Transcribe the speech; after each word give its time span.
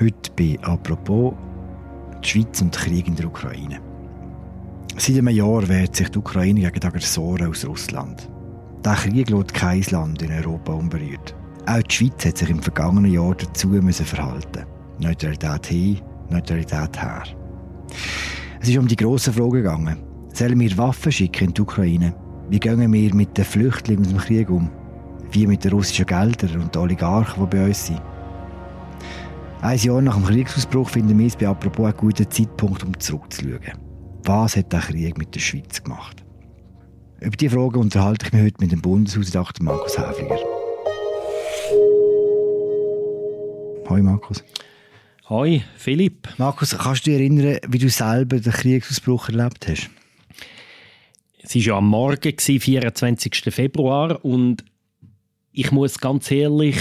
Heute 0.00 0.30
bei 0.36 0.56
«Apropos» 0.62 1.34
die 2.22 2.28
Schweiz 2.28 2.60
und 2.60 2.72
Krieg 2.72 3.08
in 3.08 3.16
der 3.16 3.26
Ukraine. 3.26 3.80
Seit 4.96 5.16
einem 5.16 5.30
Jahr 5.30 5.68
wehrt 5.68 5.96
sich 5.96 6.08
die 6.08 6.18
Ukraine 6.18 6.60
gegen 6.60 6.78
die 6.78 6.86
Aggressoren 6.86 7.48
aus 7.48 7.66
Russland. 7.66 8.30
Der 8.84 8.94
Krieg 8.94 9.28
lässt 9.28 9.54
kein 9.54 9.82
Land 9.90 10.22
in 10.22 10.30
Europa 10.30 10.72
unberührt. 10.72 11.34
Auch 11.66 11.82
die 11.82 11.92
Schweiz 11.92 12.24
hat 12.24 12.38
sich 12.38 12.48
im 12.48 12.62
vergangenen 12.62 13.12
Jahr 13.12 13.34
dazu 13.34 13.66
müssen 13.66 14.06
verhalten. 14.06 14.66
Neutralität 15.00 15.66
hin, 15.66 16.00
Neutralität 16.30 17.02
her. 17.02 17.24
Es 18.60 18.68
ist 18.68 18.78
um 18.78 18.86
die 18.86 18.94
grossen 18.94 19.32
Fragen 19.32 19.50
gegangen. 19.50 19.98
Sollen 20.32 20.60
wir 20.60 20.78
Waffen 20.78 21.10
schicken 21.10 21.48
in 21.48 21.54
die 21.54 21.62
Ukraine? 21.62 22.14
Wie 22.48 22.60
gehen 22.60 22.78
wir 22.78 23.14
mit 23.14 23.36
den 23.36 23.44
Flüchtlingen 23.44 24.04
aus 24.04 24.12
dem 24.12 24.18
Krieg 24.18 24.48
um? 24.48 24.70
Wie 25.32 25.48
mit 25.48 25.64
den 25.64 25.72
russischen 25.72 26.06
Geldern 26.06 26.60
und 26.60 26.72
den 26.72 26.82
Oligarchen, 26.82 27.42
die 27.42 27.56
bei 27.56 27.66
uns 27.66 27.86
sind? 27.86 28.00
Ein 29.60 29.78
Jahr 29.80 30.00
nach 30.00 30.14
dem 30.14 30.24
Kriegsausbruch 30.24 30.88
finden 30.88 31.18
wir 31.18 31.26
es 31.26 31.34
bei 31.34 31.48
apropos 31.48 31.86
einen 31.86 31.96
guten 31.96 32.30
Zeitpunkt, 32.30 32.84
um 32.84 32.98
zurückzuschauen. 32.98 33.58
Was 34.22 34.56
hat 34.56 34.72
der 34.72 34.80
Krieg 34.80 35.18
mit 35.18 35.34
der 35.34 35.40
Schweiz 35.40 35.82
gemacht? 35.82 36.24
Über 37.20 37.36
diese 37.36 37.56
Frage 37.56 37.80
unterhalte 37.80 38.26
ich 38.26 38.32
mich 38.32 38.42
heute 38.42 38.60
mit 38.60 38.70
dem 38.70 38.80
Bundeshausdoktor 38.80 39.64
Markus 39.64 39.98
Häfliger. 39.98 40.38
Hoi 43.88 44.00
Markus. 44.00 44.44
Hoi 45.28 45.62
Philipp. 45.76 46.28
Markus, 46.38 46.78
kannst 46.78 47.06
du 47.06 47.10
dich 47.10 47.20
erinnern, 47.20 47.58
wie 47.68 47.78
du 47.78 47.88
selber 47.88 48.38
den 48.38 48.52
Kriegsausbruch 48.52 49.30
erlebt 49.30 49.66
hast? 49.66 49.90
Es 51.42 51.56
war 51.56 51.62
ja 51.62 51.76
am 51.78 51.88
Morgen, 51.88 52.38
24. 52.38 53.52
Februar, 53.52 54.24
und 54.24 54.64
ich 55.50 55.72
muss 55.72 55.98
ganz 55.98 56.30
ehrlich 56.30 56.76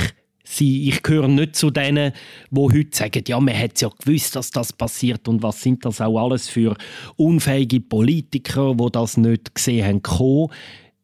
sein, 0.49 0.67
ich 0.67 1.03
gehöre 1.03 1.27
nicht 1.27 1.55
zu 1.55 1.69
denen, 1.71 2.13
die 2.49 2.61
heute 2.61 2.97
sagen, 2.97 3.23
ja, 3.27 3.39
man 3.39 3.57
hat 3.57 3.79
ja 3.81 3.89
gewusst, 3.89 4.35
dass 4.35 4.51
das 4.51 4.73
passiert 4.73 5.27
und 5.27 5.43
was 5.43 5.61
sind 5.61 5.85
das 5.85 6.01
auch 6.01 6.17
alles 6.17 6.49
für 6.49 6.75
unfähige 7.15 7.79
Politiker, 7.81 8.75
die 8.75 8.91
das 8.91 9.17
nicht 9.17 9.53
gesehen 9.53 10.01
haben. 10.03 10.49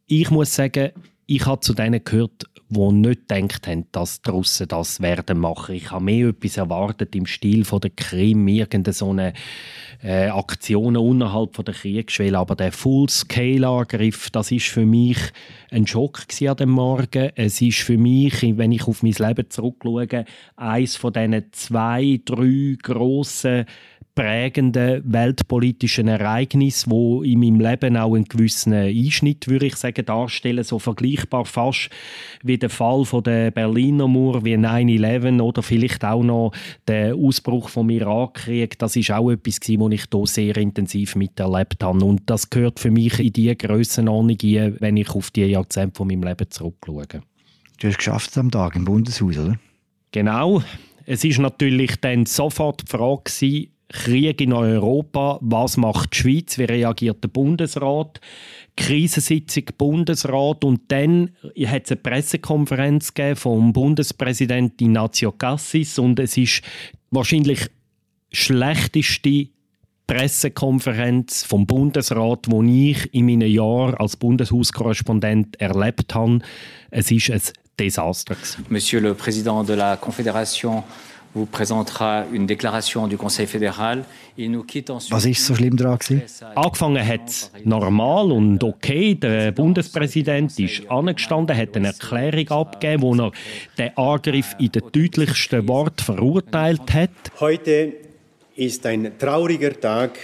Ich 0.08 0.30
muss 0.30 0.56
sagen, 0.56 0.92
ich 1.36 1.46
habe 1.46 1.62
zu 1.62 1.74
denen 1.74 2.04
gehört, 2.04 2.46
die 2.70 2.92
nicht 2.92 3.28
gedacht 3.28 3.68
haben, 3.68 3.88
dass 3.92 4.22
die 4.22 4.30
Russen 4.30 4.68
das 4.68 5.02
werden 5.02 5.40
machen. 5.40 5.76
Ich 5.76 5.92
habe 5.92 6.06
mehr 6.06 6.30
etwas 6.30 6.58
erwartet 6.58 7.16
im 7.16 7.26
Stil 7.26 7.66
von 7.66 7.82
der 7.82 7.92
Krim, 7.92 8.48
irgendeine 8.48 8.94
so 8.94 9.10
eine 9.10 9.34
äh, 10.04 10.28
Aktionen 10.28 10.98
unterhalb 10.98 11.56
von 11.56 11.66
der 11.66 11.74
Kriegsschwelle. 11.74 12.38
Aber 12.38 12.56
der 12.56 12.72
Full-Scale-Angriff, 12.72 14.30
das 14.30 14.52
ist 14.52 14.68
für 14.68 14.86
mich 14.86 15.18
ein 15.72 15.88
Schock 15.88 16.24
an 16.48 16.58
dem 16.58 16.70
Morgen. 16.70 17.32
Es 17.36 17.62
ist 17.62 17.80
für 17.80 17.98
mich, 17.98 18.42
wenn 18.42 18.72
ich 18.72 18.88
auf 18.88 19.02
mein 19.02 19.14
Leben 19.14 19.50
zurückschaue, 19.50 20.26
eines 20.56 20.96
von 20.96 21.14
diesen 21.14 21.46
zwei, 21.52 22.22
drei 22.26 22.78
grossen 22.82 23.66
prägenden 24.16 25.02
weltpolitischen 25.06 26.08
Ereignis, 26.08 26.88
wo 26.88 27.24
in 27.24 27.40
meinem 27.40 27.60
Leben 27.60 27.98
auch 27.98 28.14
einen 28.14 28.26
gewissen 28.26 28.74
Einschnitt, 28.74 29.48
würde 29.48 29.66
ich 29.66 29.76
sagen, 29.76 30.06
darstellen, 30.06 30.64
so 30.64 30.78
vergleichbar 30.78 31.46
fast 31.46 31.90
wie 32.44 32.58
der 32.58 32.70
Fall 32.70 33.06
von 33.06 33.24
der 33.24 33.50
Berliner 33.52 34.08
Mauer, 34.08 34.46
wie 34.46 34.56
9/11 34.56 35.42
oder 35.42 35.64
vielleicht 35.64 36.06
auch 36.06 36.24
noch 36.24 36.52
der 36.88 37.16
Ausbruch 37.16 37.70
vom 37.70 37.90
Irakkrieg. 37.90 38.78
Das 38.78 38.96
ist 38.96 39.12
auch 39.12 39.32
etwas, 39.32 39.60
was 39.62 39.92
ich 39.92 40.06
hier 40.12 40.28
sehr 40.28 40.58
intensiv 40.58 41.16
miterlebt 41.16 41.84
habe 41.84 42.06
und 42.06 42.22
das 42.28 42.50
gehört 42.50 42.80
für 42.80 42.92
mich 42.92 43.20
in 43.20 43.34
die 43.34 43.58
Grössenordnung 43.58 44.38
wenn 44.80 44.98
ich 44.98 45.10
auf 45.10 45.32
die 45.32 45.46
Jahrzehnte 45.46 45.98
von 45.98 46.08
meinem 46.08 46.24
Leben 46.24 46.50
zurückschaue. 46.50 47.08
Du 47.08 47.88
hast 47.88 47.94
es 47.94 47.98
geschafft 47.98 48.38
am 48.38 48.52
Tag 48.52 48.76
im 48.76 48.86
Bundeshaus, 48.86 49.38
oder? 49.38 49.58
Genau. 50.12 50.62
Es 51.06 51.24
ist 51.26 51.40
natürlich 51.40 52.00
dann 52.00 52.26
sofort 52.26 52.84
die 52.84 52.92
Frage 52.92 53.68
Krieg 53.94 54.42
in 54.42 54.54
Europa, 54.54 55.38
was 55.42 55.78
macht 55.78 56.14
die 56.14 56.18
Schweiz, 56.18 56.58
wie 56.58 56.64
reagiert 56.64 57.24
der 57.24 57.30
Bundesrat, 57.30 58.20
Krisensitzung 58.76 59.66
Bundesrat. 59.78 60.64
Und 60.64 60.82
dann 60.90 61.30
hat 61.66 61.86
es 61.86 61.92
eine 61.92 62.02
Pressekonferenz 62.02 63.14
vom 63.36 63.72
Bundespräsident 63.72 64.82
Ignazio 64.82 65.32
Cassis. 65.32 66.00
Und 66.00 66.20
es 66.20 66.36
ist 66.38 66.64
wahrscheinlich 67.12 67.70
schlechteste 68.32 69.50
Pressekonferenz 70.08 71.44
vom 71.44 71.68
Bundesrat, 71.68 72.48
die 72.48 72.92
ich 72.92 73.14
in 73.14 73.28
meinen 73.28 73.50
Jahren 73.50 73.94
als 73.94 74.18
Bundeshauskorrespondent 74.18 75.62
erlebt 75.62 76.16
habe. 76.16 76.40
Es 76.90 77.12
ist 77.12 77.30
ein 77.30 77.42
Desaster. 77.80 78.36
Monsieur 78.70 79.02
le 79.02 79.14
Président 79.14 79.64
de 79.64 79.76
la 79.76 79.96
Confédération 79.98 80.84
Was 85.10 85.26
ist 85.26 85.46
so 85.46 85.56
schlimm 85.56 85.76
daran? 85.78 86.00
Angefangen 86.56 87.08
hat 87.08 87.28
es 87.28 87.52
normal 87.64 88.32
und 88.32 88.64
okay. 88.64 89.16
Der 89.16 89.52
Bundespräsident 89.52 90.60
ist 90.60 90.90
angestanden, 90.92 91.58
hat 91.58 91.76
eine 91.76 91.88
Erklärung 91.88 92.50
abgegeben, 92.50 93.02
wo 93.02 93.16
er 93.16 93.32
den 93.78 93.98
Angriff 93.98 94.56
in 94.60 94.72
den 94.72 94.84
deutlichsten 94.92 95.68
Worten 95.68 96.04
verurteilt 96.04 96.94
hat. 96.94 97.10
Heute 97.40 97.94
ist 98.56 98.86
ein 98.86 99.18
trauriger 99.18 99.80
Tag, 99.80 100.20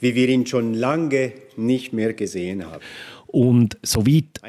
wie 0.00 0.14
wir 0.16 0.28
ihn 0.28 0.46
schon 0.46 0.74
lange 0.74 1.32
nicht 1.56 1.92
mehr 1.92 2.12
gesehen 2.12 2.66
haben. 2.66 2.82
Und 3.28 3.78
soweit 3.82 4.40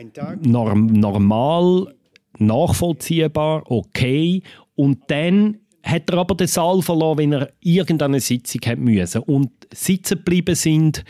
norm 0.42 0.88
normal, 0.88 1.94
nachvollziehbar, 2.40 3.64
okay. 3.66 4.42
Und 4.76 5.00
dann 5.08 5.60
hat 5.86 6.10
er 6.10 6.18
aber 6.18 6.36
den 6.36 6.48
Saal 6.48 6.82
verloren, 6.82 7.20
wenn 7.20 7.34
er 7.34 7.52
irgendeine 7.62 8.20
Sitzung 8.20 8.62
hat 8.66 8.80
müssen. 8.80 9.22
Und 9.22 9.52
sitzen 9.72 10.18
geblieben 10.18 10.56
sind 10.56 11.06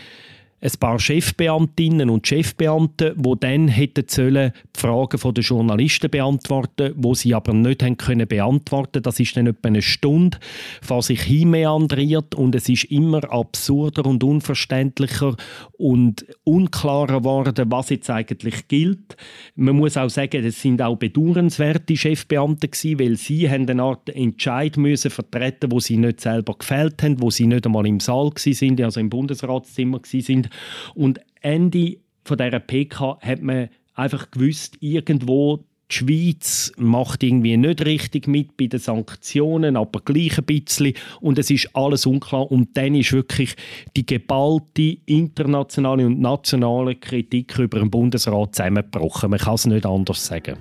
ein 0.66 0.80
paar 0.80 1.00
Chefbeamtinnen 1.00 2.10
und 2.10 2.26
Chefbeamte, 2.28 3.16
die 3.16 3.34
dann 3.40 3.68
hätten 3.68 4.06
sollen 4.08 4.52
die 4.76 4.80
Fragen 4.80 5.34
der 5.34 5.44
Journalisten 5.44 6.10
beantworten, 6.10 6.94
wo 6.96 7.14
sie 7.14 7.36
aber 7.36 7.54
nicht 7.54 7.84
haben 7.84 7.98
können 7.98 8.28
beantworten. 8.28 9.04
Das 9.04 9.20
ist 9.20 9.38
dann 9.38 9.46
etwa 9.48 9.68
eine 9.68 9.84
Stunde 9.84 10.40
vor 10.82 11.04
sich 11.04 11.22
hin 11.22 11.52
meandriert 11.52 12.34
und 12.34 12.56
es 12.56 12.68
ist 12.68 12.86
immer 12.86 13.32
absurder 13.32 14.06
und 14.06 14.24
unverständlicher 14.24 15.36
und 15.78 16.26
unklarer 16.44 17.20
geworden, 17.20 17.66
was 17.70 17.90
jetzt 17.90 18.10
eigentlich 18.10 18.68
gilt. 18.68 19.16
Man 19.56 19.76
muss 19.76 19.98
auch 19.98 20.10
sagen, 20.10 20.44
es 20.44 20.62
sind 20.62 20.82
auch 20.82 20.96
bedauernswerte 20.96 21.96
Chefbeamte 21.96 22.70
gewesen, 22.70 23.00
weil 23.00 23.18
sie 23.18 23.50
haben 23.50 23.70
eine 23.70 23.84
Art 23.84 24.10
Entscheid 24.10 24.78
müssen 24.78 25.12
vertreten, 25.12 25.72
wo 25.72 25.80
sie 25.80 25.98
nicht 25.98 26.22
selber 26.22 26.56
gefällt 26.58 27.04
haben, 27.04 27.22
wo 27.22 27.30
sie 27.30 27.46
nicht 27.46 27.68
einmal 27.68 27.86
im 27.86 28.00
Saal 28.00 28.32
sind, 28.36 28.82
also 28.82 29.00
im 29.00 29.10
Bundesratszimmer 29.10 30.00
sind 30.04 30.50
und 30.94 31.20
Ende 31.42 31.98
von 32.24 32.38
dieser 32.38 32.60
PK 32.60 33.20
hat 33.22 33.42
man 33.42 33.70
einfach 33.94 34.32
gewusst, 34.32 34.78
irgendwo 34.80 35.64
die 35.92 35.96
Schweiz 35.96 36.72
macht 36.78 37.22
irgendwie 37.22 37.58
nicht 37.58 37.86
richtig 37.86 38.28
mit 38.28 38.58
bei 38.58 38.66
den 38.66 38.80
Sanktionen, 38.80 39.78
aber 39.78 40.02
gleich 40.02 40.38
ein 40.40 40.46
bisschen. 40.46 40.94
Und 41.22 41.38
es 41.38 41.52
ist 41.52 41.70
alles 41.76 42.08
unklar. 42.08 42.52
Und 42.52 42.76
dann 42.76 42.96
ist 42.96 43.14
wirklich 43.14 43.56
die 43.96 44.06
geballte 44.06 44.98
internationale 45.06 46.08
und 46.08 46.20
nationale 46.20 46.96
Kritik 46.96 47.60
über 47.60 47.80
den 47.80 47.92
Bundesrat 47.92 48.56
zusammengebrochen. 48.56 49.30
Man 49.30 49.40
kann 49.40 49.56
es 49.56 49.68
nicht 49.68 49.86
anders 49.86 50.26
sagen. 50.26 50.58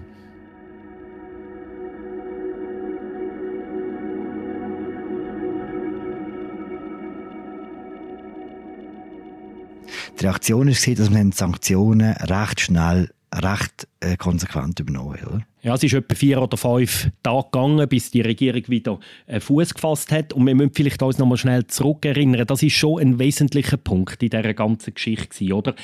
Die 10.20 10.26
Reaktion 10.26 10.68
war, 10.68 10.94
dass 10.94 11.10
man 11.10 11.30
die 11.30 11.36
Sanktionen 11.36 12.12
recht 12.12 12.60
schnell, 12.60 13.10
recht 13.34 13.88
äh, 14.00 14.16
konsequent 14.16 14.78
übernommen 14.78 15.20
hat? 15.20 15.42
Ja, 15.62 15.74
es 15.74 15.82
ist 15.82 15.94
etwa 15.94 16.14
vier 16.14 16.42
oder 16.42 16.56
fünf 16.56 17.08
Tage 17.22 17.44
gegangen, 17.50 17.88
bis 17.88 18.10
die 18.10 18.20
Regierung 18.20 18.62
wieder 18.68 19.00
einen 19.26 19.40
Fuß 19.40 19.74
gefasst 19.74 20.12
hat. 20.12 20.32
Und 20.32 20.46
wir 20.46 20.54
müssen 20.54 20.72
vielleicht 20.74 21.02
uns 21.02 21.18
noch 21.18 21.26
mal 21.26 21.36
schnell 21.36 21.66
zurückerinnern. 21.66 22.46
Das 22.46 22.62
ist 22.62 22.74
schon 22.74 23.00
ein 23.00 23.18
wesentlicher 23.18 23.78
Punkt 23.78 24.22
in 24.22 24.28
dieser 24.28 24.54
ganzen 24.54 24.94
Geschichte, 24.94 25.54
oder? 25.54 25.74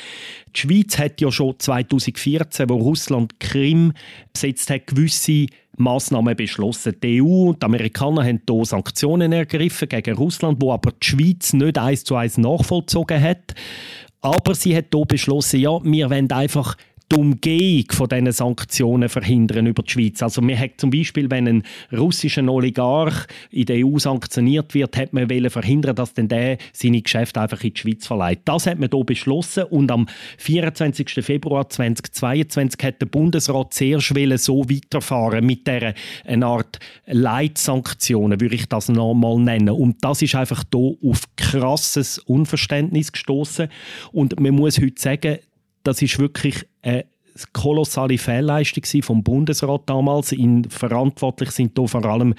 Die 0.54 0.60
Schweiz 0.60 0.98
hat 0.98 1.20
ja 1.20 1.32
schon 1.32 1.58
2014, 1.58 2.68
wo 2.68 2.76
Russland 2.76 3.40
Krim 3.40 3.94
besetzt 4.32 4.70
hat, 4.70 4.86
gewisse 4.86 5.46
Massnahmen 5.76 6.36
beschlossen. 6.36 6.96
Die 7.02 7.22
EU 7.22 7.48
und 7.48 7.62
die 7.62 7.66
Amerikaner 7.66 8.22
haben 8.22 8.42
hier 8.48 8.64
Sanktionen 8.64 9.32
ergriffen 9.32 9.88
gegen 9.88 10.14
Russland, 10.14 10.58
wo 10.60 10.72
aber 10.72 10.92
die 10.92 11.06
Schweiz 11.06 11.52
nicht 11.52 11.78
eins 11.78 12.04
zu 12.04 12.16
eins 12.16 12.38
nachvollzogen 12.38 13.20
hat. 13.20 13.54
Aber 14.22 14.54
sie 14.54 14.76
hat 14.76 14.86
hier 14.92 15.04
beschlossen, 15.06 15.60
ja, 15.60 15.82
wir 15.82 16.10
wollen 16.10 16.30
einfach 16.30 16.76
die 17.10 17.16
Umgehung 17.16 17.84
von 17.90 18.08
diesen 18.08 18.32
Sanktionen 18.32 19.08
verhindern 19.08 19.66
über 19.66 19.82
die 19.82 19.90
Schweiz. 19.90 20.22
Also 20.22 20.40
man 20.40 20.58
hat 20.58 20.72
zum 20.78 20.90
Beispiel, 20.90 21.30
wenn 21.30 21.48
ein 21.48 21.62
russischer 21.92 22.46
Oligarch 22.48 23.26
in 23.50 23.66
der 23.66 23.84
EU 23.84 23.98
sanktioniert 23.98 24.74
wird, 24.74 24.96
hat 24.96 25.12
man 25.12 25.28
verhindern, 25.50 25.96
dass 25.96 26.14
dann 26.14 26.28
der 26.28 26.58
seine 26.72 27.02
Geschäfte 27.02 27.40
einfach 27.40 27.62
in 27.64 27.74
die 27.74 27.80
Schweiz 27.80 28.06
verleiht. 28.06 28.40
Das 28.44 28.66
hat 28.66 28.78
man 28.78 28.90
hier 28.92 29.04
beschlossen 29.04 29.64
und 29.64 29.90
am 29.90 30.06
24. 30.38 31.24
Februar 31.24 31.68
2022 31.68 32.82
hat 32.82 33.00
der 33.00 33.06
Bundesrat 33.06 33.74
zuerst 33.74 34.12
so 34.44 34.68
weiterfahren 34.68 35.44
mit 35.44 35.66
der 35.66 35.94
eine 36.24 36.46
Art 36.46 36.78
Leitsanktionen, 37.06 38.40
würde 38.40 38.54
ich 38.54 38.66
das 38.66 38.88
nochmal 38.88 39.38
nennen. 39.38 39.70
Und 39.70 39.96
das 40.02 40.22
ist 40.22 40.34
einfach 40.34 40.64
hier 40.72 40.96
auf 41.02 41.22
krasses 41.36 42.18
Unverständnis 42.18 43.12
gestoßen 43.12 43.68
und 44.12 44.38
man 44.38 44.54
muss 44.54 44.80
heute 44.80 45.00
sagen, 45.00 45.38
das 45.82 46.02
ist 46.02 46.18
wirklich 46.18 46.66
eine 46.82 47.04
kolossale 47.52 48.18
Fehlleistung 48.18 49.02
vom 49.02 49.22
Bundesrat 49.22 49.82
damals. 49.86 50.32
In, 50.32 50.64
verantwortlich 50.64 51.50
sind 51.50 51.76
da 51.78 51.86
vor 51.86 52.04
allem 52.04 52.34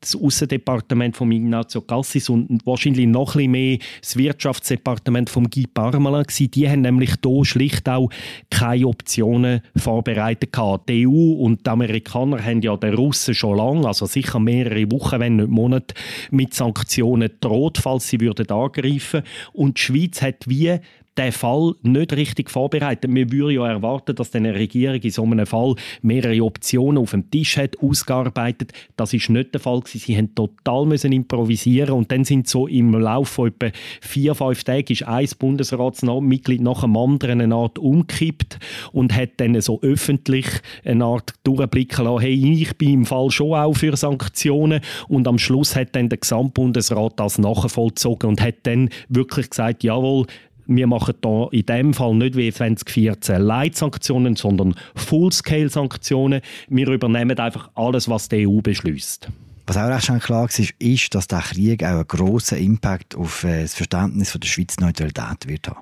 das 0.00 0.16
Außendepartement 0.16 1.16
von 1.16 1.32
Ignazio 1.32 1.80
Cassis 1.82 2.28
und 2.28 2.64
wahrscheinlich 2.64 3.06
noch 3.06 3.36
ein 3.36 3.50
mehr 3.50 3.78
das 4.00 4.16
Wirtschaftsdepartement 4.16 5.30
von 5.30 5.50
Guy 5.50 5.66
Parmelin. 5.66 6.24
Die 6.38 6.68
haben 6.68 6.82
nämlich 6.82 7.16
da 7.20 7.44
schlicht 7.44 7.88
auch 7.88 8.08
keine 8.50 8.86
Optionen 8.86 9.62
vorbereitet 9.76 10.52
gehabt. 10.52 10.88
Die 10.88 11.06
EU 11.06 11.32
und 11.32 11.66
die 11.66 11.70
Amerikaner 11.70 12.42
haben 12.42 12.62
ja 12.62 12.76
den 12.76 12.94
Russen 12.94 13.34
schon 13.34 13.56
lange, 13.56 13.86
also 13.86 14.06
sicher 14.06 14.38
mehrere 14.38 14.90
Wochen, 14.90 15.20
wenn 15.20 15.36
nicht 15.36 15.48
Monate, 15.48 15.94
mit 16.30 16.54
Sanktionen 16.54 17.30
droht, 17.40 17.78
falls 17.78 18.08
sie 18.08 18.20
würden 18.20 18.48
angreifen. 18.48 19.22
Und 19.52 19.78
die 19.78 19.82
Schweiz 19.82 20.22
hat 20.22 20.46
wie 20.46 20.78
den 21.18 21.32
Fall 21.32 21.74
nicht 21.82 22.12
richtig 22.12 22.50
vorbereitet. 22.50 23.12
Wir 23.12 23.30
würden 23.32 23.54
ja 23.54 23.68
erwarten, 23.68 24.14
dass 24.14 24.34
eine 24.34 24.54
Regierung 24.54 25.00
in 25.00 25.10
so 25.10 25.24
einem 25.24 25.46
Fall 25.46 25.74
mehrere 26.02 26.42
Optionen 26.42 26.98
auf 26.98 27.10
dem 27.10 27.30
Tisch 27.30 27.56
hat, 27.56 27.78
ausgearbeitet. 27.80 28.72
Das 28.96 29.12
ist 29.12 29.30
nicht 29.30 29.54
der 29.54 29.60
Fall. 29.60 29.82
Sie 29.86 29.98
mussten 29.98 30.34
total 30.34 30.86
müssen 30.86 31.12
improvisieren 31.12 31.94
und 31.94 32.12
dann 32.12 32.24
sind 32.24 32.48
so 32.48 32.66
im 32.66 32.92
Laufe 32.92 33.32
von 33.32 33.48
etwa 33.48 33.70
vier, 34.00 34.34
fünf 34.34 34.64
Tagen 34.64 34.92
ist 34.92 35.02
ein 35.02 35.28
Bundesratsmitglied 35.38 36.60
nach 36.60 36.82
dem 36.82 36.96
anderen 36.96 37.40
eine 37.40 37.54
Art 37.54 37.78
umkippt 37.78 38.58
und 38.92 39.14
hat 39.14 39.30
dann 39.38 39.60
so 39.60 39.80
öffentlich 39.82 40.46
eine 40.84 41.04
Art 41.04 41.32
durchblicken 41.44 42.04
lassen, 42.04 42.20
hey, 42.20 42.62
ich 42.62 42.76
bin 42.76 42.92
im 42.92 43.06
Fall 43.06 43.30
schon 43.30 43.54
auch 43.54 43.74
für 43.74 43.96
Sanktionen 43.96 44.80
und 45.08 45.28
am 45.28 45.38
Schluss 45.38 45.76
hat 45.76 45.94
dann 45.94 46.08
der 46.08 46.18
Gesamtbundesrat 46.18 47.14
das 47.16 47.38
nachvollzogen 47.38 48.30
und 48.30 48.40
hat 48.40 48.56
dann 48.64 48.90
wirklich 49.08 49.50
gesagt, 49.50 49.84
jawohl, 49.84 50.26
wir 50.66 50.86
machen 50.86 51.14
hier 51.22 51.48
in 51.52 51.66
dem 51.66 51.94
Fall 51.94 52.14
nicht 52.14 52.36
wie 52.36 52.52
2014 52.52 53.40
Leitsanktionen, 53.40 54.36
sondern 54.36 54.74
Full-Scale-Sanktionen. 54.94 56.40
Wir 56.68 56.88
übernehmen 56.88 57.38
einfach 57.38 57.70
alles, 57.74 58.08
was 58.08 58.28
die 58.28 58.46
EU 58.46 58.60
beschließt. 58.60 59.28
Was 59.66 59.76
auch 59.76 59.88
recht 59.88 60.22
klar 60.22 60.48
war, 60.48 60.66
ist, 60.78 61.14
dass 61.14 61.26
der 61.26 61.40
Krieg 61.40 61.82
auch 61.82 61.88
einen 61.88 62.06
grossen 62.06 62.58
Impact 62.58 63.16
auf 63.16 63.42
äh, 63.42 63.62
das 63.62 63.74
Verständnis 63.74 64.30
von 64.30 64.40
der 64.40 64.48
Schweizer 64.48 64.80
Neutralität 64.80 65.48
wird 65.48 65.68
haben. 65.68 65.80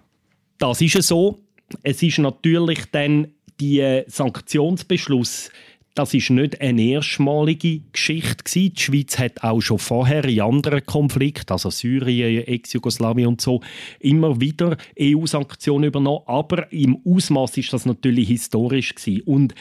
Das 0.59 0.81
ist 0.81 0.97
es 0.97 1.09
so. 1.09 1.39
Es 1.83 2.03
ist 2.03 2.19
natürlich 2.19 2.85
dann 2.91 3.29
die 3.61 4.03
Sanktionsbeschluss 4.07 5.51
das 5.95 6.13
ist 6.13 6.31
nicht 6.31 6.61
eine 6.61 6.83
erstmalige 6.83 7.81
Geschichte 7.93 8.43
gewesen. 8.43 8.75
Die 8.75 8.81
Schweiz 8.81 9.19
hat 9.19 9.45
auch 9.45 9.61
schon 9.61 9.79
vorher 9.79 10.25
in 10.25 10.41
anderen 10.41 10.85
Konflikten, 10.85 11.53
also 11.53 11.71
Syrien, 11.71 12.47
Ex-Jugoslawien 12.47 13.29
und 13.29 13.41
so, 13.41 13.61
immer 14.01 14.41
wieder 14.41 14.77
EU-Sanktionen 15.01 15.85
übernommen. 15.85 16.25
Aber 16.27 16.71
im 16.73 16.99
Ausmaß 17.07 17.57
ist 17.59 17.73
das 17.73 17.87
natürlich 17.87 18.29
historisch 18.29 18.95
gewesen. 18.95 19.23
Und 19.23 19.55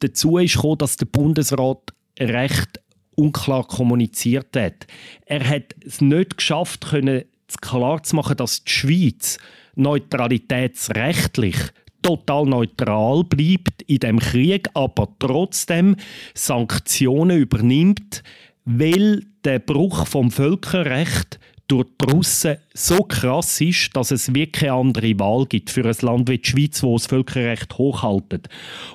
dazu 0.00 0.38
ist 0.38 0.56
gekommen, 0.56 0.78
dass 0.78 0.96
der 0.96 1.06
Bundesrat 1.06 1.94
recht 2.18 2.80
unklar 3.14 3.64
kommuniziert 3.64 4.56
hat. 4.56 4.86
Er 5.26 5.48
hat 5.48 5.76
es 5.84 6.00
nicht 6.00 6.38
geschafft, 6.38 6.88
können 6.88 7.24
klar 7.60 8.02
zu 8.02 8.16
machen, 8.16 8.36
dass 8.36 8.64
die 8.64 8.70
Schweiz 8.70 9.38
neutralitätsrechtlich 9.76 11.56
total 12.02 12.46
neutral 12.46 13.24
bleibt 13.24 13.82
in 13.86 13.98
dem 13.98 14.18
Krieg, 14.18 14.68
aber 14.74 15.08
trotzdem 15.18 15.96
Sanktionen 16.34 17.38
übernimmt, 17.38 18.22
weil 18.64 19.24
der 19.44 19.58
Bruch 19.58 20.06
vom 20.06 20.30
Völkerrecht 20.30 21.38
durch 21.70 21.86
die 22.00 22.10
Russen 22.10 22.56
so 22.74 22.98
krass 23.04 23.60
ist, 23.60 23.96
dass 23.96 24.10
es 24.10 24.34
wirklich 24.34 24.60
keine 24.60 24.72
andere 24.72 25.18
Wahl 25.18 25.46
gibt 25.46 25.70
für 25.70 25.84
ein 25.84 25.96
Land 26.00 26.28
wie 26.28 26.38
die 26.38 26.48
Schweiz, 26.48 26.82
wo 26.82 26.96
das 26.96 27.06
Völkerrecht 27.06 27.78
hochhaltet. 27.78 28.48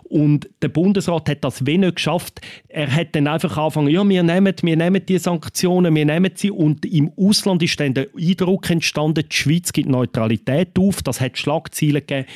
Und 0.03 0.49
der 0.61 0.69
Bundesrat 0.69 1.29
hat 1.29 1.43
das 1.43 1.65
wenig 1.65 1.95
geschafft. 1.95 2.41
Er 2.69 2.93
hat 2.93 3.15
dann 3.15 3.27
einfach 3.27 3.57
angefangen, 3.57 3.89
ja, 3.89 4.07
wir 4.07 4.23
nehmen, 4.23 4.53
wir 4.61 4.77
nehmen 4.77 5.05
die 5.05 5.17
Sanktionen, 5.17 5.93
wir 5.95 6.05
nehmen 6.05 6.31
sie. 6.35 6.51
Und 6.51 6.85
im 6.85 7.11
Ausland 7.17 7.63
ist 7.63 7.79
dann 7.79 7.93
der 7.93 8.07
Eindruck 8.17 8.69
entstanden, 8.69 9.25
die 9.29 9.35
Schweiz 9.35 9.73
gibt 9.73 9.89
Neutralität 9.89 10.77
auf. 10.79 11.01
Das 11.01 11.21
hat 11.21 11.37
Schlagzeilen 11.37 12.01
gegeben. 12.05 12.27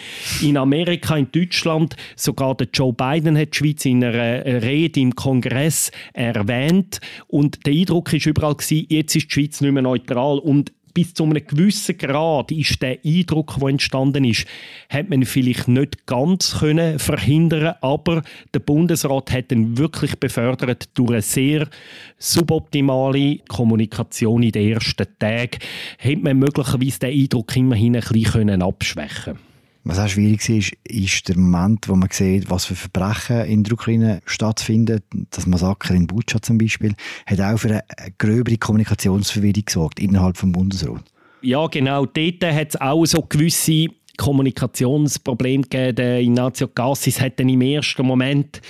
In 0.41 0.57
Amerika, 0.57 1.15
in 1.15 1.31
Deutschland, 1.31 1.95
sogar 2.15 2.55
der 2.55 2.67
Joe 2.73 2.93
Biden 2.93 3.37
hat 3.37 3.53
die 3.53 3.57
Schweiz 3.57 3.85
in 3.85 4.03
einer 4.03 4.45
Rede 4.45 4.99
im 4.99 5.15
Kongress 5.15 5.91
erwähnt. 6.13 6.99
Und 7.27 7.65
der 7.65 7.73
Eindruck 7.73 8.13
ist 8.13 8.25
überall 8.25 8.55
gewesen, 8.55 8.85
jetzt 8.89 9.15
ist 9.15 9.27
die 9.27 9.33
Schweiz 9.33 9.61
nicht 9.61 9.71
mehr 9.71 9.83
neutral. 9.83 10.28
Und 10.37 10.71
bis 10.93 11.13
zu 11.13 11.23
einem 11.23 11.45
gewissen 11.45 11.97
Grad 11.97 12.51
ist 12.51 12.81
der 12.81 12.99
Eindruck, 13.05 13.55
der 13.59 13.69
entstanden 13.69 14.25
ist, 14.25 14.45
hat 14.89 15.09
man 15.09 15.23
vielleicht 15.23 15.67
nicht 15.67 16.05
ganz 16.05 16.59
können 16.59 16.99
verhindern, 16.99 17.75
aber 17.81 18.23
der 18.53 18.59
Bundesrat 18.59 19.31
hat 19.31 19.51
ihn 19.51 19.77
wirklich 19.77 20.19
befördert 20.19 20.89
durch 20.95 21.11
eine 21.11 21.21
sehr 21.21 21.67
suboptimale 22.17 23.37
Kommunikation 23.47 24.43
in 24.43 24.51
den 24.51 24.73
ersten 24.73 25.07
Tagen, 25.19 25.59
hat 25.99 26.23
man 26.23 26.39
möglicherweise 26.39 26.99
den 26.99 27.21
Eindruck 27.21 27.55
immerhin 27.55 27.95
ein 27.95 28.01
bisschen 28.01 28.61
abschwächen 28.61 29.35
können. 29.35 29.48
Was 29.83 29.97
auch 29.97 30.07
schwierig 30.07 30.47
ist, 30.49 30.73
ist 30.83 31.29
der 31.29 31.37
Moment, 31.37 31.87
wo 31.87 31.95
man 31.95 32.09
sieht, 32.11 32.49
was 32.49 32.65
für 32.65 32.75
Verbrechen 32.75 33.45
in 33.45 33.63
der 33.63 33.73
Ukraine 33.73 34.21
stattfinden. 34.25 35.01
Das 35.31 35.47
Massaker 35.47 35.93
in 35.93 36.05
Butscha 36.05 36.41
zum 36.41 36.57
Beispiel 36.57 36.95
hat 37.25 37.39
auch 37.39 37.57
für 37.57 37.69
eine 37.69 37.83
gröbere 38.17 38.57
Kommunikationsverwirrung 38.57 39.63
gesorgt 39.65 39.99
innerhalb 39.99 40.37
des 40.37 40.51
Bundesrat. 40.51 41.03
Ja, 41.41 41.67
genau. 41.67 42.05
Dort 42.05 42.43
hat 42.43 42.69
es 42.69 42.81
auch 42.81 43.05
so 43.05 43.21
gewisse 43.21 43.87
Kommunikationsprobleme 44.17 45.63
gegeben. 45.63 45.95
Der 45.95 46.19
Ignacio 46.19 46.67
Cassis 46.67 47.21
hat 47.21 47.39
dann 47.39 47.47
im 47.47 47.61
ersten 47.61 48.05
Moment 48.05 48.61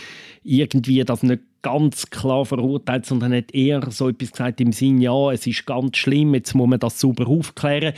irgendwie 0.44 1.04
das 1.04 1.24
nicht 1.24 1.42
ganz 1.62 2.10
klar 2.10 2.46
verurteilt, 2.46 3.06
sondern 3.06 3.34
hat 3.34 3.54
eher 3.54 3.82
so 3.92 4.10
etwas 4.10 4.32
gesagt 4.32 4.62
im 4.62 4.72
Sinn, 4.72 5.02
ja, 5.02 5.32
es 5.32 5.46
ist 5.48 5.66
ganz 5.66 5.98
schlimm, 5.98 6.34
jetzt 6.34 6.54
muss 6.56 6.68
man 6.68 6.80
das 6.80 7.00
sauber 7.00 7.28
aufklären. 7.28 7.94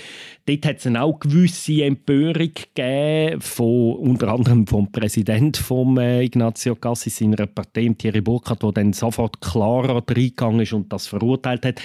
Dort 0.45 0.65
hat 0.65 0.77
es 0.77 0.83
dann 0.83 0.97
auch 0.97 1.19
gewisse 1.19 1.83
Empörung 1.83 2.51
gegeben, 2.53 3.41
von, 3.41 3.95
unter 3.95 4.29
anderem 4.29 4.67
vom 4.67 4.91
Präsidenten 4.91 5.61
von 5.61 5.97
äh, 5.97 6.23
Ignazio 6.23 6.75
Cassis, 6.75 7.17
seiner 7.17 7.45
Partei, 7.47 7.93
Thierry 7.97 8.21
Burkhardt, 8.21 8.63
der 8.63 8.71
dann 8.71 8.93
sofort 8.93 9.41
klarer 9.41 10.03
reingegangen 10.07 10.61
ist 10.61 10.73
und 10.73 10.91
das 10.91 11.07
verurteilt 11.07 11.65
hat. 11.65 11.81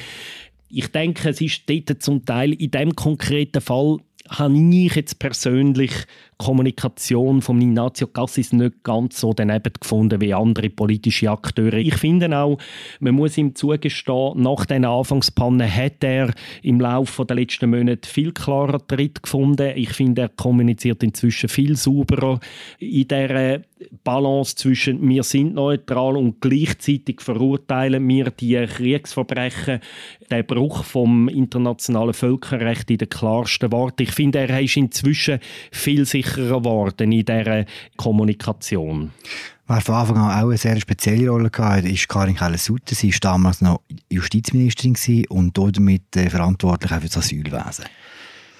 Ich 0.68 0.88
denke, 0.88 1.28
es 1.28 1.40
ist 1.40 1.62
dort 1.68 2.02
zum 2.02 2.24
Teil 2.24 2.52
in 2.52 2.70
dem 2.70 2.96
konkreten 2.96 3.60
Fall 3.60 3.98
habe 4.28 4.56
ich 4.56 4.94
jetzt 4.94 5.18
persönlich 5.18 5.92
Kommunikation 6.38 7.40
von 7.40 7.60
Ignacio 7.60 8.08
Cassis 8.08 8.52
nicht 8.52 8.82
ganz 8.82 9.20
so 9.20 9.32
daneben 9.32 9.72
gefunden 9.80 10.20
wie 10.20 10.34
andere 10.34 10.68
politische 10.68 11.30
Akteure. 11.30 11.78
Ich 11.78 11.96
finde 11.96 12.36
auch, 12.36 12.58
man 13.00 13.14
muss 13.14 13.38
ihm 13.38 13.54
zugestehen, 13.54 14.42
nach 14.42 14.66
diesen 14.66 14.84
Anfangspannen 14.84 15.74
hat 15.74 16.04
er 16.04 16.32
im 16.62 16.80
Laufe 16.80 17.24
der 17.24 17.36
letzten 17.36 17.70
Monate 17.70 18.08
viel 18.08 18.32
klarer 18.32 18.86
Tritt 18.86 19.22
gefunden. 19.22 19.72
Ich 19.76 19.90
finde, 19.90 20.22
er 20.22 20.28
kommuniziert 20.28 21.02
inzwischen 21.02 21.48
viel 21.48 21.74
sauberer 21.74 22.38
in 22.78 23.08
der 23.08 23.62
Balance 24.04 24.56
zwischen 24.56 25.06
wir 25.06 25.22
sind 25.22 25.54
neutral 25.54 26.16
und 26.16 26.40
gleichzeitig 26.40 27.20
verurteilen 27.20 28.06
wir 28.08 28.30
die 28.30 28.64
Kriegsverbrechen, 28.66 29.80
den 30.30 30.46
Bruch 30.46 30.82
vom 30.84 31.28
internationalen 31.28 32.14
Völkerrecht 32.14 32.90
in 32.90 32.98
den 32.98 33.10
klarsten 33.10 33.72
Worten. 33.72 34.02
Ich 34.02 34.12
finde, 34.12 34.40
er 34.40 34.60
ist 34.60 34.76
inzwischen 34.76 35.40
viel 35.70 36.04
sicherer 36.06 36.25
sicherer 36.26 36.58
geworden 36.58 37.12
in 37.12 37.24
dieser 37.24 37.64
Kommunikation. 37.96 39.12
Wer 39.68 39.80
von 39.80 39.94
Anfang 39.96 40.16
an 40.18 40.44
auch 40.44 40.48
eine 40.48 40.56
sehr 40.56 40.78
spezielle 40.80 41.28
Rolle 41.28 41.50
hatte, 41.56 41.88
ist 41.88 42.08
Karin 42.08 42.36
Keller-Sutter. 42.36 42.94
Sie 42.94 43.12
war 43.12 43.18
damals 43.20 43.60
noch 43.60 43.80
Justizministerin 44.10 45.26
und 45.28 45.58
damit 45.58 46.14
äh, 46.16 46.30
verantwortlich 46.30 46.92
für 46.92 47.00
das 47.00 47.16
Asylwesen. 47.16 47.84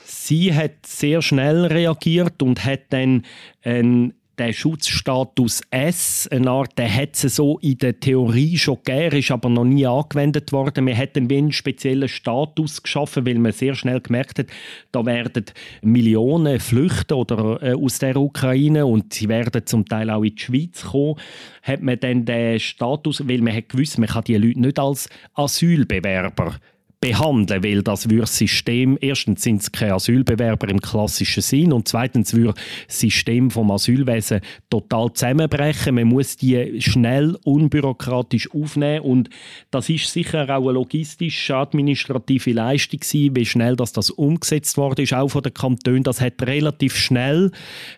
Sie 0.04 0.52
hat 0.52 0.84
sehr 0.84 1.22
schnell 1.22 1.66
reagiert 1.66 2.42
und 2.42 2.64
hat 2.64 2.80
dann 2.90 3.22
einen 3.62 4.14
der 4.38 4.52
Schutzstatus 4.52 5.62
S, 5.70 6.28
eine 6.30 6.50
Art, 6.50 6.76
der 6.76 6.94
hat 6.94 7.14
es 7.14 7.36
so 7.36 7.58
in 7.58 7.78
der 7.78 7.98
Theorie 7.98 8.58
schon 8.58 8.78
gegeben, 8.84 9.16
ist 9.16 9.30
aber 9.30 9.48
noch 9.48 9.64
nie 9.64 9.86
angewendet 9.86 10.52
worden. 10.52 10.86
Wir 10.86 10.94
hätten 10.94 11.30
einen 11.30 11.52
speziellen 11.52 12.08
Status 12.08 12.82
geschaffen, 12.82 13.26
weil 13.26 13.38
man 13.38 13.52
sehr 13.52 13.74
schnell 13.74 14.00
gemerkt 14.00 14.38
hat, 14.38 14.46
da 14.92 15.04
werden 15.06 15.46
Millionen 15.82 16.60
flüchten 16.60 17.14
oder 17.14 17.62
äh, 17.62 17.72
aus 17.74 17.98
der 17.98 18.16
Ukraine 18.16 18.86
und 18.86 19.14
sie 19.14 19.28
werden 19.28 19.64
zum 19.66 19.86
Teil 19.86 20.10
auch 20.10 20.22
in 20.22 20.34
die 20.34 20.42
Schweiz 20.42 20.84
kommen. 20.84 21.16
Hat 21.62 21.82
man 21.82 21.98
dann 21.98 22.24
den 22.24 22.60
Status, 22.60 23.26
weil 23.26 23.40
man 23.40 23.54
hat 23.54 23.70
gewusst, 23.70 23.98
man 23.98 24.08
kann 24.08 24.24
die 24.24 24.36
Leute 24.36 24.60
nicht 24.60 24.78
als 24.78 25.08
Asylbewerber 25.34 26.56
behandeln, 27.00 27.62
weil 27.62 27.82
das 27.82 28.08
würde 28.08 28.26
System, 28.26 28.96
erstens 29.00 29.42
sind 29.42 29.60
es 29.60 29.70
keine 29.70 29.94
Asylbewerber 29.94 30.68
im 30.68 30.80
klassischen 30.80 31.42
Sinn 31.42 31.72
und 31.72 31.88
zweitens 31.88 32.32
würde 32.32 32.54
das 32.86 33.00
System 33.00 33.50
vom 33.50 33.70
Asylwesen 33.70 34.40
total 34.70 35.12
zusammenbrechen. 35.12 35.94
Man 35.94 36.08
muss 36.08 36.36
die 36.36 36.80
schnell, 36.80 37.36
unbürokratisch 37.44 38.50
aufnehmen 38.52 39.00
und 39.00 39.30
das 39.70 39.90
ist 39.90 40.10
sicher 40.10 40.44
auch 40.44 40.62
eine 40.62 40.72
logistische, 40.72 41.56
administrative 41.56 42.52
Leistung 42.52 43.00
gewesen, 43.00 43.36
wie 43.36 43.46
schnell 43.46 43.76
dass 43.76 43.92
das 43.92 44.10
umgesetzt 44.10 44.78
worden 44.78 45.02
ist, 45.02 45.12
auch 45.12 45.28
von 45.28 45.42
den 45.42 45.52
Kantonen. 45.52 46.02
Das 46.02 46.20
hat 46.20 46.42
relativ 46.42 46.96
schnell 46.96 47.50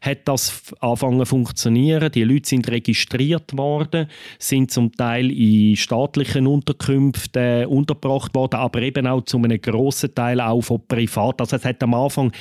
hat 0.02 0.26
das 0.26 0.62
angefangen 0.80 1.20
zu 1.20 1.26
funktionieren. 1.26 2.10
Die 2.10 2.24
Leute 2.24 2.48
sind 2.48 2.68
registriert 2.68 3.56
worden, 3.56 4.08
sind 4.38 4.70
zum 4.72 4.92
Teil 4.92 5.30
in 5.30 5.76
staatlichen 5.76 6.46
Unterkünften 6.46 7.66
untergebracht 7.66 8.34
worden, 8.34 8.56
aber 8.56 8.87
eben 8.88 9.06
auch 9.06 9.22
zu 9.22 9.38
einem 9.38 9.60
grossen 9.60 10.14
Teil 10.14 10.40
auch 10.40 10.60
von 10.60 10.86
privat. 10.86 11.40
Also 11.40 11.56
es 11.56 11.64
hat 11.64 11.82
am 11.82 11.94
Anfang, 11.94 12.32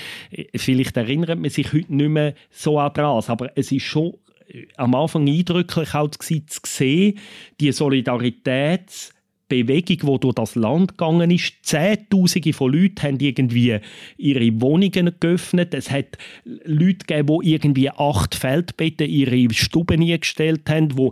vielleicht 0.55 0.97
erinnert 0.97 1.39
man 1.39 1.49
sich 1.49 1.71
heute 1.73 1.95
nicht 1.95 2.09
mehr 2.09 2.33
so 2.49 2.75
daran, 2.75 3.23
aber 3.27 3.51
es 3.55 3.71
ist 3.71 3.83
schon 3.83 4.13
äh, 4.47 4.65
am 4.77 4.95
Anfang 4.95 5.27
eindrücklich 5.27 5.93
auch 5.93 6.09
zu 6.09 6.41
sehen, 6.65 7.19
die 7.59 7.71
Solidarität 7.71 9.13
Bewegung, 9.49 10.13
die 10.13 10.19
durch 10.19 10.35
das 10.35 10.55
Land 10.55 10.97
gegangen 10.97 11.31
ist. 11.31 11.53
Zehntausende 11.63 12.53
von 12.53 12.73
Leuten 12.73 13.01
haben 13.01 13.19
irgendwie 13.19 13.79
ihre 14.17 14.61
Wohnungen 14.61 15.15
geöffnet. 15.19 15.73
Es 15.73 15.89
hat 15.89 16.17
Leute 16.43 17.05
gegeben, 17.05 17.39
die 17.41 17.53
irgendwie 17.53 17.89
acht 17.89 18.35
Feldbetten 18.35 19.07
ihre 19.07 19.53
Stuben 19.53 20.01
eingestellt 20.01 20.69
haben, 20.69 20.89
die 20.89 21.11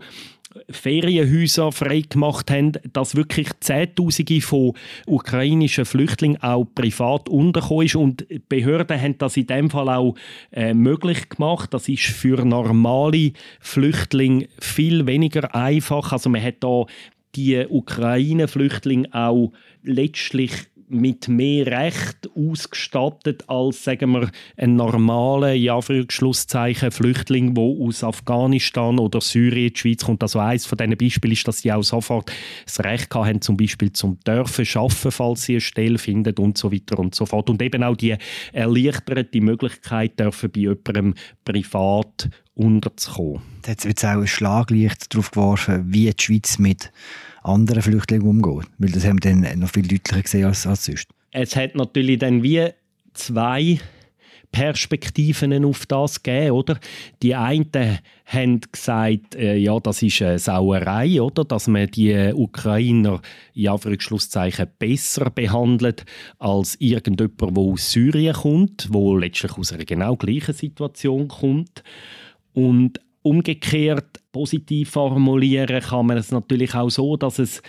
Ferienhäuser 0.69 1.71
freigemacht 1.71 2.49
haben, 2.51 2.73
dass 2.93 3.15
wirklich 3.15 3.49
Zehntausende 3.59 4.41
von 4.41 4.73
ukrainischen 5.05 5.85
Flüchtlingen 5.85 6.41
auch 6.41 6.65
privat 6.75 7.29
untergekommen 7.29 7.85
ist 7.85 7.95
und 7.95 8.25
Behörden 8.49 9.01
haben 9.01 9.17
das 9.17 9.37
in 9.37 9.47
dem 9.47 9.69
Fall 9.69 9.89
auch 9.89 10.15
äh, 10.51 10.73
möglich 10.73 11.29
gemacht. 11.29 11.73
Das 11.73 11.87
ist 11.89 12.03
für 12.03 12.45
normale 12.45 13.33
Flüchtlinge 13.59 14.47
viel 14.59 15.05
weniger 15.05 15.53
einfach. 15.55 16.11
Also 16.11 16.29
man 16.29 16.41
hat 16.41 16.55
da 16.61 16.85
die 17.35 17.65
Ukraine-Flüchtlinge 17.67 19.09
auch 19.13 19.51
letztlich 19.83 20.51
mit 20.87 21.27
mehr 21.27 21.65
Recht 21.65 22.29
ausgestattet 22.35 23.43
als 23.47 23.83
sagen 23.83 24.11
wir, 24.11 24.29
ein 24.57 24.75
normaler 24.75 25.53
ja, 25.53 25.79
Flüchtling, 25.81 27.53
der 27.55 27.63
aus 27.63 28.03
Afghanistan 28.03 28.99
oder 28.99 29.21
Syrien 29.21 29.67
in 29.67 29.73
die 29.73 29.79
Schweiz 29.79 30.03
kommt. 30.03 30.21
Also 30.21 30.39
eines 30.39 30.65
von 30.65 30.77
diesen 30.77 30.97
Beispielen 30.97 31.33
ist, 31.33 31.47
dass 31.47 31.59
sie 31.59 31.71
auch 31.71 31.83
sofort 31.83 32.31
das 32.65 32.79
Recht 32.83 33.13
haben, 33.13 33.41
zum 33.41 33.57
Beispiel 33.57 33.91
zum 33.93 34.19
dürfen 34.19 34.65
arbeiten, 34.75 35.11
falls 35.11 35.43
sie 35.43 35.53
eine 35.53 35.61
Stelle 35.61 35.97
finden 35.97 36.37
und 36.37 36.57
so 36.57 36.71
weiter 36.71 36.99
und 36.99 37.15
so 37.15 37.25
fort. 37.25 37.49
Und 37.49 37.61
eben 37.61 37.83
auch 37.83 37.95
die 37.95 38.15
erleichterte 38.53 39.41
Möglichkeit 39.41 40.19
dürfen 40.19 40.51
bei 40.51 40.61
jemandem 40.61 41.15
privat 41.43 42.29
unterzukommen. 42.53 43.41
Jetzt 43.65 43.85
wird 43.85 44.03
auch 44.05 44.21
ein 44.21 44.27
Schlaglicht 44.27 45.13
darauf 45.13 45.31
geworfen, 45.31 45.85
wie 45.87 46.09
die 46.11 46.23
Schweiz 46.23 46.57
mit 46.57 46.91
anderen 47.45 47.81
Flüchtlingen 47.81 48.27
umgeht. 48.27 48.67
Weil 48.77 48.91
das 48.91 49.05
haben 49.05 49.23
wir 49.23 49.31
dann 49.31 49.59
noch 49.59 49.69
viel 49.69 49.87
deutlicher 49.87 50.21
gesehen 50.21 50.45
als, 50.45 50.65
als 50.65 50.85
sonst. 50.85 51.07
Es 51.31 51.55
hat 51.55 51.75
natürlich 51.75 52.19
dann 52.19 52.43
wie 52.43 52.69
zwei 53.13 53.79
Perspektiven 54.51 55.65
auf 55.65 55.85
das 55.85 56.23
gegeben, 56.23 56.51
oder? 56.51 56.79
Die 57.21 57.35
einen 57.35 57.99
haben 58.25 58.61
gesagt, 58.71 59.35
äh, 59.35 59.57
ja, 59.57 59.77
das 59.81 60.01
ist 60.01 60.21
eine 60.21 60.39
Sauerei, 60.39 61.21
oder? 61.21 61.43
Dass 61.43 61.67
man 61.67 61.87
die 61.87 62.31
Ukrainer 62.33 63.21
in 63.53 63.67
Anführungszeichen 63.67 64.67
besser 64.79 65.29
behandelt 65.29 66.05
als 66.39 66.75
irgendjemand, 66.79 67.41
der 67.41 67.57
aus 67.57 67.91
Syrien 67.91 68.33
kommt, 68.33 68.87
wo 68.91 69.17
letztlich 69.17 69.57
aus 69.57 69.73
einer 69.73 69.83
genau 69.83 70.15
gleichen 70.15 70.53
Situation 70.53 71.27
kommt. 71.27 71.83
Und 72.53 73.01
umgekehrt 73.23 74.21
positiv 74.35 74.89
formulieren 74.89 75.81
kann 75.81 76.07
man 76.07 76.17
es 76.17 76.29
natürlich 76.29 76.75
auch 76.75 76.89
so, 76.89 77.15
dass 77.15 77.39
es 77.39 77.61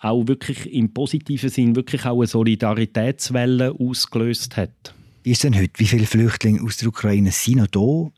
auch 0.00 0.26
wirklich 0.26 0.72
im 0.72 0.90
positiven 0.90 1.50
Sinn 1.50 1.76
wirklich 1.76 2.06
auch 2.06 2.16
eine 2.16 2.26
Solidaritätswelle 2.26 3.74
ausgelöst 3.78 4.56
hat. 4.56 4.94
Wie 5.22 5.32
ist 5.32 5.44
denn 5.44 5.54
heute? 5.54 5.72
Wie 5.76 5.84
viele 5.84 6.06
Flüchtlinge 6.06 6.62
aus 6.62 6.78
der 6.78 6.88
Ukraine 6.88 7.30
sind 7.30 7.58
noch 7.58 7.66
da? 7.66 8.10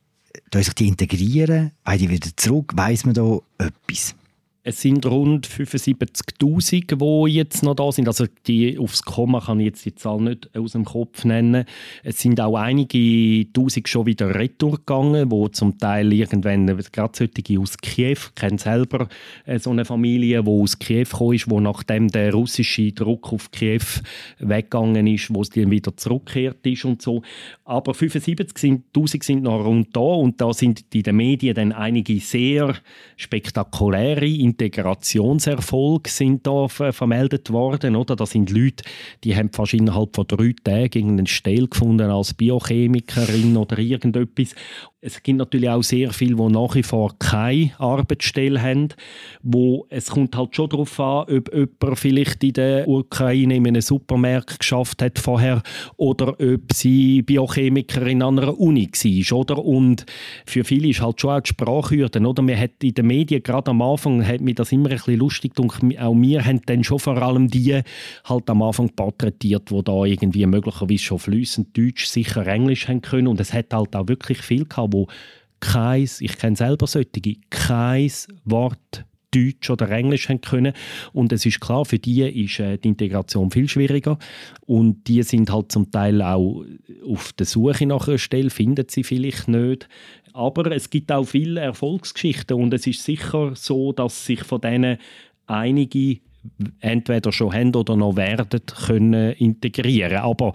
Da 0.53 0.63
sich 0.63 0.75
die 0.75 0.87
integrieren? 0.87 1.73
Wollen 1.85 1.99
die 1.99 2.11
wieder 2.11 2.29
zurück? 2.37 2.75
Weiss 2.77 3.05
man 3.05 3.15
da 3.15 3.41
etwas? 3.59 4.15
Es 4.69 4.81
sind 4.81 5.07
rund 5.07 5.47
75'000, 5.47 6.97
die 7.29 7.33
jetzt 7.33 7.63
noch 7.63 7.77
da 7.77 7.93
sind. 7.93 8.09
Also 8.09 8.27
die, 8.49 8.77
aufs 8.81 9.05
Komma 9.05 9.39
kann 9.39 9.61
ich 9.61 9.67
jetzt 9.67 9.85
die 9.85 9.95
Zahl 9.95 10.21
nicht 10.21 10.51
aus 10.57 10.73
dem 10.73 10.85
Kopf 10.85 11.25
nennen. 11.25 11.67
Es 12.03 12.19
sind 12.19 12.41
auch 12.41 12.57
einige 12.57 13.47
Tausend 13.53 13.89
schon 13.89 14.07
wieder 14.07 14.35
retour 14.35 14.79
gegangen, 14.79 15.31
wo 15.31 15.47
zum 15.47 15.79
Teil 15.79 16.13
irgendwann, 16.13 16.67
gerade 16.67 17.13
solche 17.17 17.61
aus 17.61 17.79
Kiew, 17.79 18.15
ich 18.15 18.35
kenne 18.35 18.59
selber 18.59 19.09
äh, 19.45 19.61
so 19.61 19.71
eine 19.71 19.85
Familie, 19.85 20.43
die 20.43 20.51
aus 20.51 20.81
Kiew 20.81 21.05
gekommen 21.05 21.35
ist, 21.35 21.49
wo 21.49 21.61
nachdem 21.61 22.09
der 22.09 22.33
russische 22.33 22.91
Druck 22.91 23.33
auf 23.33 23.53
Kiew 23.53 23.85
weggegangen 24.41 25.07
ist, 25.07 25.33
wo 25.33 25.43
es 25.43 25.51
dann 25.51 25.71
wieder 25.71 25.97
zurückgekehrt 25.97 26.67
ist 26.67 26.85
und 26.85 27.01
so. 27.01 27.23
Aber 27.65 27.93
75'000 27.93 29.23
sind 29.23 29.45
noch 29.45 29.65
rund 29.65 29.95
da 29.95 30.01
und 30.01 30.41
da 30.41 30.53
sind 30.53 30.85
in 30.93 31.05
den 31.05 31.15
Medien 31.15 31.55
dann 31.55 31.71
einige 31.71 32.19
sehr 32.19 32.75
spektakuläre 33.17 34.27
Integrationserfolge 34.57 36.09
sind 36.09 36.47
da 36.47 36.69
vermeldet 36.69 37.51
worden. 37.51 37.97
Oder? 37.97 38.17
Das 38.17 38.31
sind 38.31 38.51
Leute, 38.51 38.85
die 39.23 39.37
haben 39.37 39.51
fast 39.53 39.75
innerhalb 39.75 40.17
von 40.17 40.27
drei 40.27 40.55
Tagen 40.65 41.11
einen 41.11 41.27
Stelle 41.27 41.69
gefunden 41.69 42.11
als 42.11 42.33
Biochemikerin 42.35 43.57
oder 43.57 43.79
irgendetwas. 43.79 44.55
Es 45.03 45.23
gibt 45.23 45.39
natürlich 45.39 45.69
auch 45.69 45.83
sehr 45.83 46.13
viele, 46.13 46.35
die 46.35 46.49
nach 46.49 46.75
wie 46.75 46.83
vor 46.83 47.17
keine 47.19 47.71
Arbeitsstelle 47.79 48.61
haben. 48.61 48.89
Wo 49.43 49.87
es 49.89 50.11
kommt 50.11 50.37
halt 50.37 50.57
schon 50.57 50.69
darauf 50.69 50.99
an, 50.99 51.27
ob 51.29 51.55
jemand 51.55 51.99
vielleicht 51.99 52.43
in 52.43 52.55
der 52.55 52.89
Ukraine 52.89 53.57
in 53.57 53.69
einem 53.69 53.83
Supermarkt 53.83 54.59
geschafft 54.59 55.03
hat 55.03 55.21
vorher 55.21 55.63
oder 55.97 56.41
ob 56.41 56.73
sie 56.73 57.23
Biochemikerin 57.23 58.23
an 58.23 58.39
einer 58.41 58.59
Uni 58.59 58.89
war. 58.89 59.39
Oder? 59.39 59.65
Und 59.65 60.07
für 60.45 60.65
viele 60.65 60.89
ist 60.89 61.01
halt 61.01 61.21
schon 61.21 61.31
auch 61.31 61.41
die 61.41 61.51
Sprachhürde. 61.51 62.21
Oder? 62.27 62.43
Man 62.43 62.59
hat 62.59 62.83
in 62.83 62.95
den 62.95 63.07
Medien, 63.07 63.45
gerade 63.45 63.71
am 63.71 63.83
Anfang, 63.83 64.27
hat 64.27 64.41
mich 64.47 64.55
das 64.55 64.73
immer 64.73 64.89
ein 64.89 64.97
bisschen 64.97 65.19
lustig 65.19 65.53
und 65.59 65.99
auch 65.99 66.15
wir 66.17 66.45
haben 66.45 66.61
dann 66.67 66.85
schon 66.85 66.99
vor 66.99 67.21
allem 67.21 67.49
die 67.49 67.83
halt 68.25 68.51
am 68.51 68.63
Anfang 68.63 68.91
porträtiert, 68.91 69.71
die 69.71 69.85
da 69.85 70.05
irgendwie 70.05 70.47
möglicherweise 70.47 71.03
schon 71.03 71.19
flüssend 71.19 71.77
Deutsch, 71.77 72.07
sicher 72.07 72.47
Englisch 72.47 72.89
haben 72.89 73.03
können. 73.03 73.29
Und 73.29 73.41
es 73.41 73.53
hat 73.53 73.73
halt 73.73 73.95
auch 73.95 74.09
wirklich 74.09 74.39
viel 74.39 74.65
gehabt, 74.65 74.93
wo 74.93 75.07
kein, 75.61 76.03
ich 76.03 76.39
kenne 76.39 76.57
selber 76.57 76.87
solche, 76.87 77.11
kein 77.51 78.11
Wort 78.45 79.06
Deutsch 79.33 79.71
oder 79.71 79.91
Englisch 79.91 80.29
haben 80.29 80.41
können. 80.41 80.73
Und 81.13 81.33
es 81.33 81.45
ist 81.47 81.61
klar, 81.61 81.85
für 81.85 81.99
die 81.99 82.23
ist 82.23 82.61
äh, 82.61 82.79
die 82.79 82.89
Integration 82.89 83.51
viel 83.51 83.69
schwieriger. 83.69 84.19
Und 84.61 85.09
die 85.09 85.23
sind 85.23 85.53
halt 85.53 85.73
zum 85.73 85.91
Teil 85.91 86.23
auch 86.23 86.65
auf 87.07 87.33
der 87.33 87.47
Suche 87.47 87.87
nach 87.87 88.09
einer 88.09 88.19
Stelle, 88.19 88.51
finden 88.51 88.87
sie 88.89 89.05
vielleicht 89.05 89.49
nicht. 89.49 89.89
Aber 90.33 90.71
es 90.71 90.91
gibt 90.91 91.11
auch 91.11 91.25
viele 91.25 91.61
Erfolgsgeschichten 91.61 92.61
und 92.61 92.75
es 92.75 92.87
ist 92.87 93.03
sicher 93.03 93.53
so, 93.55 93.93
dass 93.93 94.27
sich 94.27 94.45
von 94.45 94.61
denen 94.61 94.99
einige 95.47 96.19
entweder 96.81 97.33
schon 97.33 97.53
haben 97.53 97.75
oder 97.75 97.97
noch 97.97 98.17
werden 98.17 98.61
können 98.67 99.33
integrieren. 99.33 100.19
Aber 100.19 100.53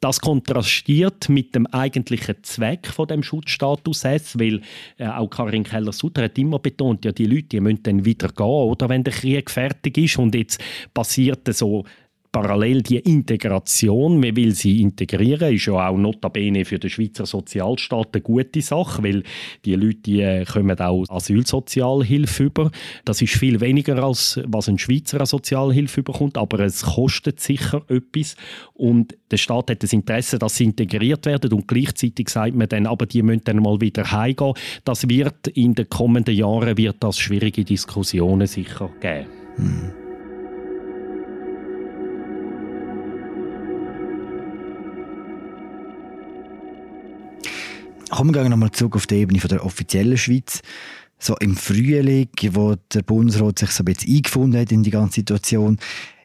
das 0.00 0.20
kontrastiert 0.20 1.28
mit 1.28 1.54
dem 1.54 1.66
eigentlichen 1.66 2.36
Zweck 2.42 2.86
von 2.86 3.08
dem 3.08 3.22
Schutzstatus 3.22 4.04
S, 4.04 4.38
weil 4.38 4.60
äh, 4.96 5.06
auch 5.08 5.28
Karin 5.28 5.64
Keller-Sutter 5.64 6.22
hat 6.22 6.38
immer 6.38 6.58
betont, 6.58 7.04
ja, 7.04 7.12
die 7.12 7.26
Leute 7.26 7.48
die 7.48 7.60
müssen 7.60 7.82
dann 7.82 8.04
wieder 8.04 8.28
gehen, 8.28 8.46
oder 8.46 8.88
wenn 8.88 9.04
der 9.04 9.12
Krieg 9.12 9.50
fertig 9.50 9.98
ist. 9.98 10.18
Und 10.18 10.34
jetzt 10.34 10.62
passiert 10.94 11.52
so 11.52 11.84
parallel 12.30 12.82
die 12.82 12.98
Integration, 12.98 14.20
man 14.20 14.36
will 14.36 14.54
sie 14.54 14.82
integrieren, 14.82 15.54
ist 15.54 15.66
ja 15.66 15.88
auch 15.88 15.96
notabene 15.96 16.64
für 16.64 16.78
den 16.78 16.90
Schweizer 16.90 17.26
Sozialstaat 17.26 18.08
eine 18.12 18.22
gute 18.22 18.60
Sache, 18.60 19.02
weil 19.02 19.22
die 19.64 19.74
Leute 19.74 19.98
die 19.98 20.20
äh, 20.20 20.44
kommen 20.44 20.78
auch 20.78 21.04
Asylsozialhilfe 21.08 22.44
über. 22.44 22.70
Das 23.04 23.22
ist 23.22 23.34
viel 23.34 23.60
weniger 23.60 24.02
als 24.02 24.40
was 24.46 24.68
ein 24.68 24.78
Schweizer 24.78 25.24
Sozialhilfe 25.24 26.02
bekommt, 26.02 26.36
aber 26.38 26.60
es 26.60 26.82
kostet 26.82 27.40
sicher 27.40 27.82
etwas 27.88 28.36
und 28.74 29.16
der 29.30 29.36
Staat 29.36 29.70
hat 29.70 29.82
das 29.82 29.92
Interesse, 29.92 30.38
dass 30.38 30.56
sie 30.56 30.64
integriert 30.64 31.26
werden 31.26 31.52
und 31.52 31.68
gleichzeitig 31.68 32.28
sagt 32.28 32.54
man 32.54 32.68
dann, 32.68 32.86
aber 32.86 33.06
die 33.06 33.22
müssen 33.22 33.42
dann 33.44 33.62
mal 33.62 33.80
wieder 33.80 34.10
heimgehen. 34.10 34.54
Das 34.84 35.08
wird 35.08 35.48
in 35.48 35.74
den 35.74 35.88
kommenden 35.88 36.34
Jahren 36.34 36.76
wird 36.76 36.96
das 37.00 37.18
schwierige 37.18 37.64
Diskussionen 37.64 38.46
sicher 38.46 38.90
geben. 39.00 39.26
Hm. 39.56 40.07
Kommen 48.10 48.34
wir 48.34 48.48
nochmal 48.48 48.70
zurück 48.70 48.96
auf 48.96 49.06
die 49.06 49.16
Ebene 49.16 49.38
der 49.38 49.64
offiziellen 49.64 50.16
Schweiz. 50.16 50.62
So 51.18 51.36
im 51.38 51.56
Frühling, 51.56 52.28
wo 52.52 52.76
der 52.92 53.02
Bundesrat 53.02 53.58
sich 53.58 53.70
so 53.70 53.82
ein 53.82 53.86
bisschen 53.86 54.16
eingefunden 54.16 54.60
hat 54.60 54.72
in 54.72 54.82
die 54.82 54.90
ganze 54.90 55.16
Situation, 55.16 55.78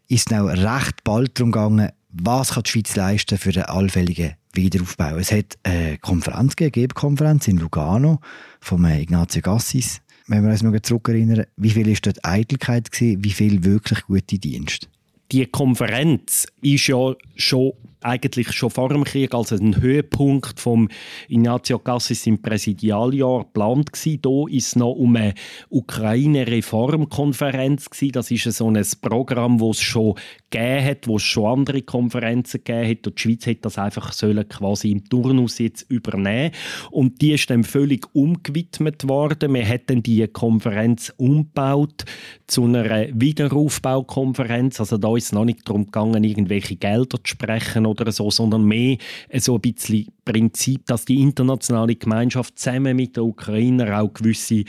ist 0.07 0.31
es 0.31 0.37
auch 0.37 0.47
recht 0.47 1.03
bald 1.03 1.37
darum 1.37 1.51
gegangen, 1.51 1.89
was 2.09 2.51
kann 2.51 2.63
die 2.63 2.69
Schweiz 2.69 2.95
leisten 2.95 3.37
für 3.37 3.51
den 3.51 3.63
allfälligen 3.63 4.35
Wiederaufbau. 4.53 5.17
Es 5.17 5.31
hat 5.31 5.57
eine 5.63 5.97
Konferenz 5.97 6.55
gegeben, 6.55 6.93
Konferenz 6.93 7.47
in 7.47 7.57
Lugano 7.57 8.19
von 8.61 8.85
Ignazio 8.85 9.41
Gassis. 9.41 10.01
Wenn 10.27 10.43
wir 10.43 10.51
uns 10.51 10.63
mal 10.63 10.79
zurückerinnern, 10.81 11.45
wie 11.57 11.71
viel 11.71 11.87
ist 11.89 12.05
dort 12.05 12.23
Eitelkeit 12.23 12.91
gewesen, 12.91 13.23
wie 13.23 13.31
viel 13.31 13.63
wirklich 13.63 14.03
gute 14.03 14.39
Dienste? 14.39 14.87
Die 15.31 15.45
Konferenz 15.47 16.45
ist 16.61 16.87
ja 16.87 17.13
schon 17.35 17.73
eigentlich 18.03 18.51
schon 18.51 18.69
vor 18.69 18.89
dem 18.89 19.03
Krieg 19.03 19.33
als 19.33 19.51
ein 19.51 19.81
Höhepunkt 19.81 20.59
vom 20.59 20.89
Ignazio 21.27 21.79
Cassis 21.79 22.27
im 22.27 22.39
Präsidialjahr 22.41 23.45
geplant 23.45 23.93
gewesen. 23.93 24.19
Da 24.21 24.43
ist 24.49 24.75
noch 24.75 24.91
um 24.91 25.15
eine 25.15 25.33
Ukraine-Reformkonferenz 25.69 27.89
Das 28.11 28.29
ist 28.31 28.51
so 28.51 28.69
ein 28.69 28.85
Programm, 29.01 29.57
das 29.57 29.77
es 29.77 29.83
schon 29.83 30.13
gegeben 30.49 30.85
hat, 30.85 31.07
wo 31.07 31.15
es 31.17 31.23
schon 31.23 31.59
andere 31.59 31.81
Konferenzen 31.81 32.63
gegeben 32.63 32.89
hat. 32.89 33.07
Und 33.07 33.17
die 33.17 33.21
Schweiz 33.21 33.47
hat 33.47 33.57
das 33.61 33.77
einfach 33.77 34.13
sollen 34.13 34.47
quasi 34.47 34.91
im 34.91 35.03
Turnus 35.09 35.59
jetzt 35.59 35.89
übernehmen. 35.89 36.51
Und 36.91 37.21
die 37.21 37.33
ist 37.33 37.49
dann 37.49 37.63
völlig 37.63 38.05
umgewidmet 38.13 39.07
worden. 39.07 39.53
Man 39.53 39.67
hat 39.67 39.83
dann 39.87 40.03
die 40.03 40.27
Konferenz 40.27 41.11
umgebaut 41.17 42.05
zu 42.47 42.65
einer 42.65 43.07
Wiederaufbaukonferenz. 43.13 44.79
Also 44.79 44.97
da 44.97 45.15
ist 45.15 45.25
es 45.25 45.31
noch 45.31 45.45
nicht 45.45 45.67
darum 45.67 45.85
gegangen, 45.85 46.23
irgendwelche 46.23 46.75
Gelder 46.75 47.17
zu 47.23 47.31
sprechen 47.31 47.85
oder 48.01 48.11
so, 48.11 48.29
sondern 48.31 48.63
mehr 48.63 48.97
so 49.37 49.55
ein 49.55 49.61
bisschen 49.61 50.07
Prinzip, 50.25 50.85
dass 50.85 51.05
die 51.05 51.21
internationale 51.21 51.95
Gemeinschaft 51.95 52.57
zusammen 52.57 52.95
mit 52.95 53.17
den 53.17 53.23
Ukrainern 53.23 53.93
auch 53.93 54.13
gewisse 54.13 54.63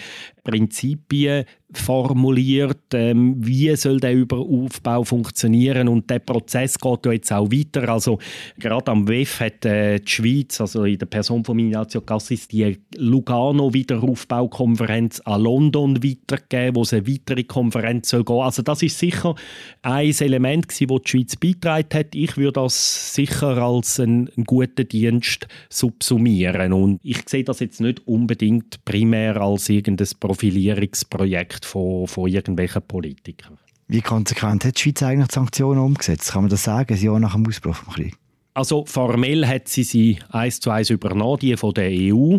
Prinzipien 0.44 1.44
formuliert, 1.72 2.92
ähm, 2.92 3.34
wie 3.38 3.74
soll 3.76 3.98
der 3.98 4.14
Überaufbau 4.14 5.02
funktionieren 5.02 5.88
und 5.88 6.08
der 6.08 6.20
Prozess 6.20 6.78
geht 6.78 7.06
ja 7.06 7.12
jetzt 7.12 7.32
auch 7.32 7.50
weiter. 7.50 7.88
Also 7.88 8.18
gerade 8.58 8.92
am 8.92 9.08
WEF 9.08 9.40
hat 9.40 9.64
äh, 9.64 9.98
die 9.98 10.10
Schweiz, 10.10 10.60
also 10.60 10.84
in 10.84 10.98
der 10.98 11.06
Person 11.06 11.44
von 11.44 11.58
Ignazio 11.58 12.02
Cassis, 12.02 12.46
die 12.46 12.78
Lugano 12.96 13.72
Wiederaufbaukonferenz 13.72 15.20
an 15.20 15.42
London 15.42 16.04
weitergegeben, 16.04 16.76
wo 16.76 16.82
es 16.82 16.92
eine 16.92 17.08
weitere 17.08 17.44
Konferenz 17.44 18.10
soll 18.10 18.24
gehen. 18.24 18.40
Also 18.40 18.62
das 18.62 18.82
ist 18.82 18.98
sicher 18.98 19.34
ein 19.82 20.14
Element 20.20 20.68
gewesen, 20.68 20.90
wo 20.90 20.98
die 20.98 21.10
Schweiz 21.10 21.36
beitragen 21.36 21.88
hat. 21.92 22.14
Ich 22.14 22.36
würde 22.36 22.60
das 22.60 23.14
sicher 23.14 23.58
als 23.58 23.98
einen, 23.98 24.28
einen 24.36 24.44
guten 24.44 24.86
Dienst 24.86 25.43
subsumieren 25.68 26.72
und 26.72 27.00
ich 27.02 27.28
sehe 27.28 27.44
das 27.44 27.60
jetzt 27.60 27.80
nicht 27.80 28.06
unbedingt 28.06 28.84
primär 28.84 29.40
als 29.40 29.68
irgendein 29.68 30.08
Profilierungsprojekt 30.18 31.64
von, 31.64 32.06
von 32.06 32.28
irgendwelchen 32.28 32.82
Politikern. 32.82 33.58
Wie 33.86 34.00
konsequent 34.00 34.64
hat 34.64 34.76
die 34.76 34.82
Schweiz 34.82 35.02
eigentlich 35.02 35.28
die 35.28 35.34
Sanktionen 35.34 35.80
umgesetzt? 35.80 36.32
Kann 36.32 36.42
man 36.42 36.50
das 36.50 36.64
sagen, 36.64 36.94
ein 36.94 37.00
Jahr 37.00 37.20
nach 37.20 37.34
dem 37.34 37.46
Ausbruch 37.46 37.78
des 37.78 37.94
Krieges? 37.94 38.18
Also 38.54 38.84
formell 38.86 39.46
hat 39.46 39.68
sie 39.68 39.82
sie 39.82 40.18
eins 40.30 40.60
zu 40.60 40.70
eins 40.70 40.88
übernommen, 40.88 41.40
die 41.40 41.56
von 41.56 41.74
der 41.74 41.90
EU. 41.90 42.38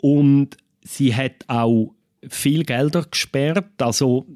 Und 0.00 0.56
sie 0.82 1.14
hat 1.14 1.44
auch 1.46 1.94
viel 2.28 2.64
Gelder 2.64 3.04
gesperrt. 3.10 3.80
Also, 3.80 4.26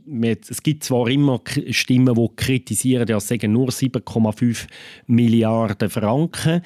es 0.49 0.63
gibt 0.63 0.85
zwar 0.85 1.09
immer 1.09 1.41
Stimmen, 1.71 2.15
die 2.15 2.29
kritisieren, 2.37 3.07
ja, 3.07 3.21
sagen 3.21 3.53
nur 3.53 3.69
7,5 3.69 4.67
Milliarden 5.07 5.89
Franken, 5.89 6.63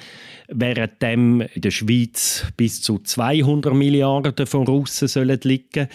während 0.47 1.01
dem 1.01 1.41
in 1.41 1.61
der 1.61 1.71
Schweiz 1.71 2.45
bis 2.57 2.81
zu 2.81 2.99
200 2.99 3.73
Milliarden 3.73 4.47
von 4.47 4.65
Russen 4.65 5.07
sollen 5.07 5.39
liegen. 5.43 5.87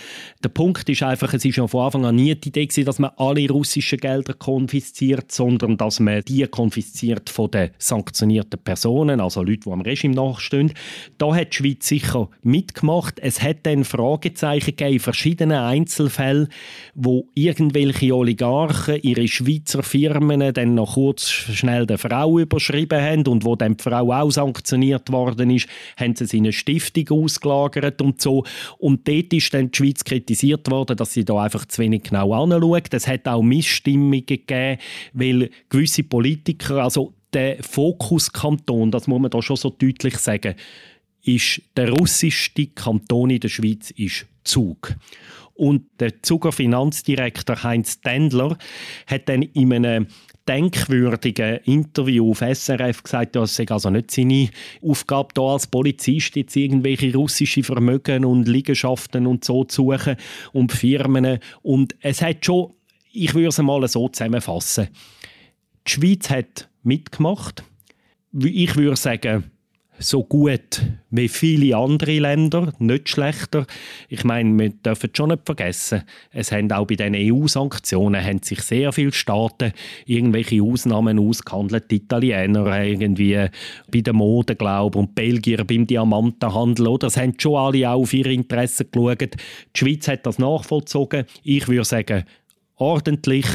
Der 0.42 0.49
Punkt 0.49 0.88
ist 0.88 1.02
einfach, 1.02 1.35
es 1.35 1.45
ist 1.45 1.56
ja 1.56 1.66
von 1.66 1.87
Anfang 1.87 2.04
an 2.04 2.16
nie 2.16 2.35
die 2.35 2.49
Idee 2.49 2.66
dass 2.85 2.99
man 2.99 3.12
alle 3.16 3.49
russischen 3.49 3.99
Gelder 3.99 4.35
konfisziert, 4.35 5.33
sondern 5.33 5.76
dass 5.76 6.00
man 6.00 6.23
die 6.23 6.47
konfisziert 6.47 7.30
von 7.30 7.50
den 7.50 7.71
sanktionierten 7.78 8.61
Personen, 8.62 9.21
also 9.21 9.42
Leute, 9.42 9.61
die 9.66 9.71
am 9.71 9.80
Regime 9.80 10.14
nachstehen. 10.14 10.73
Da 11.18 11.35
hat 11.35 11.52
die 11.52 11.56
Schweiz 11.56 11.88
sicher 11.88 12.28
mitgemacht. 12.42 13.18
Es 13.21 13.42
hat 13.42 13.59
dann 13.64 13.85
Fragezeichen 13.85 14.76
gegeben 14.76 15.00
verschiedenen 15.17 15.59
Einzelfällen, 15.59 16.49
wo 16.95 17.29
irgendwelche 17.35 18.15
Oligarchen 18.15 19.01
ihre 19.03 19.27
Schweizer 19.27 19.83
Firmen 19.83 20.53
dann 20.53 20.75
noch 20.75 20.95
kurz 20.95 21.29
schnell 21.29 21.87
der 21.87 21.97
Frau 21.97 22.39
überschrieben 22.39 23.00
haben 23.00 23.26
und 23.26 23.45
wo 23.45 23.57
dann 23.57 23.79
die 23.79 23.83
Frau 23.83 24.13
auch 24.13 24.31
sanktioniert 24.31 25.11
worden 25.11 25.50
ist, 25.50 25.69
haben 25.97 26.15
sie 26.15 26.37
in 26.37 26.45
eine 26.45 26.52
Stiftung 26.52 27.25
ausgelagert 27.25 28.02
und 28.02 28.21
so. 28.21 28.45
Und 28.79 29.09
dort 29.09 29.33
ist 29.33 29.55
dann 29.55 29.71
die 29.71 29.76
Schweiz 29.76 30.05
kritisiert 30.05 30.71
worden, 30.71 30.97
dass 30.97 31.15
sie 31.15 31.25
da 31.25 31.43
einfach 31.43 31.65
zu 31.65 31.81
wenig 31.81 32.05
genau 32.05 32.35
anschaut. 32.35 32.93
Es 32.93 33.09
hat 33.09 33.26
auch 33.26 33.43
Missstimmungen 33.43 34.26
gegeben, 34.26 34.79
weil 35.15 35.50
gewisse 35.71 36.02
Politiker, 36.02 36.83
also 36.83 37.15
der 37.33 37.63
Fokuskanton, 37.63 38.91
das 38.91 39.07
muss 39.07 39.21
man 39.21 39.31
da 39.31 39.41
schon 39.41 39.57
so 39.57 39.71
deutlich 39.71 40.19
sagen, 40.19 40.55
ist 41.26 41.60
der 41.76 41.91
russischste 41.91 42.69
Kanton 42.69 43.30
in 43.30 43.41
der 43.41 43.49
Schweiz 43.49 43.91
ist 43.91 44.26
Zug. 44.45 44.95
Und 45.54 45.86
der 46.00 46.23
Zuger 46.23 46.52
Finanzdirektor 46.52 47.62
Heinz 47.62 48.00
Tendler 48.00 48.56
hat 49.06 49.28
dann 49.28 49.43
in 49.43 49.73
einem 49.73 50.06
denkwürdigen 50.47 51.56
Interview 51.65 52.30
auf 52.30 52.39
SRF 52.39 53.02
gesagt, 53.02 53.34
das 53.34 53.56
sei 53.56 53.67
also 53.69 53.91
nicht 53.91 54.10
seine 54.10 54.50
Aufgabe, 54.80 55.30
da 55.34 55.43
als 55.43 55.67
Polizist 55.67 56.36
jetzt 56.36 56.54
irgendwelche 56.54 57.12
russische 57.12 57.65
Vermögen 57.65 58.25
und 58.25 58.47
Liegenschaften 58.47 59.26
und 59.26 59.45
so 59.45 59.65
zu 59.65 59.82
suchen 59.82 60.17
und 60.52 60.73
Firmen. 60.73 61.39
Und 61.62 61.97
es 62.00 62.23
hat 62.23 62.45
schon, 62.45 62.75
ich 63.12 63.34
würde 63.34 63.49
es 63.49 63.58
mal 63.58 63.86
so 63.89 64.08
zusammenfassen, 64.08 64.89
die 65.86 65.91
Schweiz 65.91 66.30
hat 66.30 66.69
mitgemacht. 66.82 67.65
Ich 68.32 68.76
würde 68.76 68.97
sagen, 68.97 69.50
so 69.99 70.25
gut 70.25 70.82
wie 71.11 71.28
viele 71.28 71.76
andere 71.76 72.19
Länder, 72.19 72.73
nicht 72.78 73.09
schlechter. 73.09 73.67
Ich 74.09 74.25
meine, 74.25 74.59
wir 74.59 74.71
dürfen 74.71 75.11
schon 75.15 75.30
nicht 75.30 75.47
vergessen, 75.47 76.02
es 76.30 76.52
haben 76.52 76.71
auch 76.73 76.87
bei 76.87 76.97
den 76.97 77.15
EU-Sanktionen 77.15 78.23
haben 78.23 78.43
sich 78.43 78.61
sehr 78.63 78.93
viele 78.93 79.13
Staaten 79.13 79.73
irgendwelche 80.04 80.63
Ausnahmen 80.63 81.19
ausgehandelt. 81.19 81.91
Die 81.91 81.97
Italiener 81.97 82.85
irgendwie 82.85 83.49
bei 83.91 84.00
der 84.00 84.13
Mode, 84.13 84.56
glaube 84.56 84.99
und 84.99 85.15
Belgier 85.15 85.65
beim 85.65 85.87
Diamantenhandel. 85.87 86.89
Oder? 86.89 87.06
Das 87.06 87.17
haben 87.17 87.35
schon 87.39 87.56
alle 87.56 87.89
auch 87.91 88.02
auf 88.02 88.13
ihre 88.13 88.32
Interessen 88.32 88.91
geschaut. 88.91 89.21
Die 89.21 89.78
Schweiz 89.78 90.09
hat 90.09 90.26
das 90.26 90.39
nachvollzogen. 90.39 91.25
Ich 91.43 91.69
würde 91.69 91.85
sagen, 91.85 92.25
ordentlich, 92.76 93.47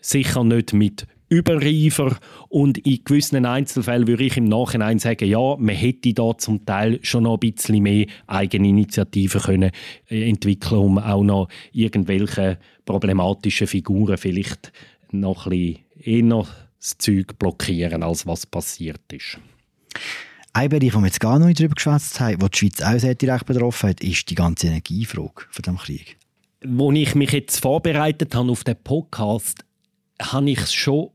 sicher 0.00 0.44
nicht 0.44 0.72
mit 0.72 1.06
Überreifer 1.28 2.16
und 2.48 2.78
in 2.78 3.02
gewissen 3.04 3.44
Einzelfällen 3.44 4.06
würde 4.06 4.24
ich 4.24 4.36
im 4.36 4.44
Nachhinein 4.44 4.98
sagen, 4.98 5.28
ja, 5.28 5.56
man 5.56 5.74
hätte 5.74 6.14
da 6.14 6.36
zum 6.38 6.64
Teil 6.64 7.00
schon 7.02 7.24
noch 7.24 7.40
ein 7.40 7.52
bisschen 7.52 7.82
mehr 7.82 8.06
Eigeninitiativen 8.26 9.40
können 9.40 9.70
äh, 10.08 10.28
entwickeln, 10.28 10.78
um 10.78 10.98
auch 10.98 11.24
noch 11.24 11.48
irgendwelche 11.72 12.58
problematischen 12.84 13.66
Figuren 13.66 14.18
vielleicht 14.18 14.72
noch 15.10 15.46
ein 15.46 15.50
bisschen 15.50 16.28
eher 16.28 16.46
das 16.78 16.98
Zeug 16.98 17.38
blockieren, 17.38 18.02
als 18.02 18.26
was 18.26 18.46
passiert 18.46 19.12
ist. 19.12 19.38
Ein 20.52 20.70
Bereich, 20.70 20.94
wo 20.94 21.00
wir 21.00 21.06
jetzt 21.06 21.20
gar 21.20 21.38
noch 21.38 21.46
nicht 21.46 21.60
darüber 21.60 21.74
geschwätzt 21.74 22.18
haben, 22.20 22.40
wo 22.40 22.48
die 22.48 22.58
Schweiz 22.58 22.80
auch 22.80 22.98
sehr 22.98 23.14
direkt 23.14 23.46
betroffen 23.46 23.90
hat, 23.90 24.02
ist 24.02 24.30
die 24.30 24.34
ganze 24.34 24.68
Energiefrage 24.68 25.44
von 25.50 25.62
dem 25.62 25.76
Krieg. 25.76 26.16
Als 26.62 26.96
ich 26.96 27.14
mich 27.14 27.32
jetzt 27.32 27.60
vorbereitet 27.60 28.34
habe 28.34 28.50
auf 28.50 28.64
den 28.64 28.76
Podcast, 28.76 29.64
habe 30.20 30.50
ich 30.50 30.60
es 30.60 30.72
schon 30.72 31.10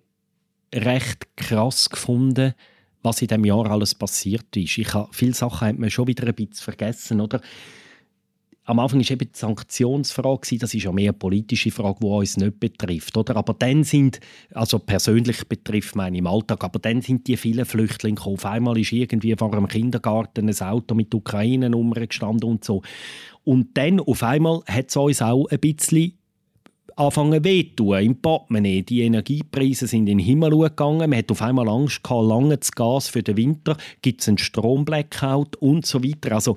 recht 0.73 1.35
krass 1.35 1.89
gefunden, 1.89 2.53
was 3.03 3.21
in 3.21 3.27
dem 3.27 3.45
Jahr 3.45 3.69
alles 3.69 3.95
passiert 3.95 4.55
ist. 4.55 4.77
Ich 4.77 4.93
habe, 4.93 5.09
viele 5.11 5.33
Sachen 5.33 5.67
hat 5.67 5.77
man 5.77 5.89
schon 5.89 6.07
wieder 6.07 6.27
ein 6.27 6.35
bisschen 6.35 6.63
vergessen, 6.63 7.21
oder? 7.21 7.41
am 8.65 8.79
Anfang 8.79 8.99
war 8.99 9.11
eben 9.11 9.31
die 9.31 9.37
Sanktionsfrage, 9.37 10.57
das 10.59 10.73
ist 10.73 10.83
ja 10.83 10.91
mehr 10.91 11.09
eine 11.09 11.13
politische 11.13 11.71
Frage, 11.71 11.99
die 12.01 12.05
uns 12.05 12.37
nicht 12.37 12.59
betrifft. 12.59 13.17
Oder? 13.17 13.35
Aber 13.35 13.53
dann 13.53 13.83
sind, 13.83 14.19
also 14.53 14.79
persönlich 14.79 15.47
betrifft 15.47 15.95
meine 15.95 16.17
im 16.17 16.27
Alltag, 16.27 16.63
aber 16.63 16.79
dann 16.79 17.01
sind 17.01 17.27
die 17.27 17.37
vielen 17.37 17.65
Flüchtlinge 17.65 18.15
gekommen. 18.15 18.35
Auf 18.35 18.45
einmal 18.45 18.77
ist 18.77 18.91
irgendwie 18.91 19.35
vor 19.35 19.51
einem 19.51 19.67
Kindergarten 19.67 20.47
ein 20.47 20.61
Auto 20.61 20.93
mit 20.93 21.13
Ukraine-Nummern 21.13 22.07
und 22.43 22.63
so. 22.63 22.81
Und 23.43 23.75
dann 23.77 23.99
auf 23.99 24.21
einmal 24.21 24.61
hat 24.67 24.89
es 24.89 24.95
uns 24.95 25.21
auch 25.21 25.47
ein 25.47 25.59
bisschen 25.59 26.13
anfangen 26.95 27.43
wehtun 27.43 27.99
im 27.99 28.15
Portemonnaie. 28.21 28.81
Die 28.81 29.01
Energiepreise 29.01 29.87
sind 29.87 30.01
in 30.01 30.17
den 30.17 30.19
Himmel 30.19 30.57
gegangen. 30.57 31.09
Man 31.09 31.17
hat 31.19 31.31
auf 31.31 31.41
einmal 31.41 31.67
Angst 31.67 32.03
gehabt, 32.03 32.27
lange 32.27 32.57
das 32.57 32.71
Gas 32.71 33.07
für 33.07 33.23
den 33.23 33.37
Winter. 33.37 33.77
Gibt 34.01 34.21
es 34.21 34.27
einen 34.27 34.37
Stromblackout 34.37 35.55
und 35.57 35.85
so 35.85 36.03
weiter. 36.03 36.33
Also 36.33 36.55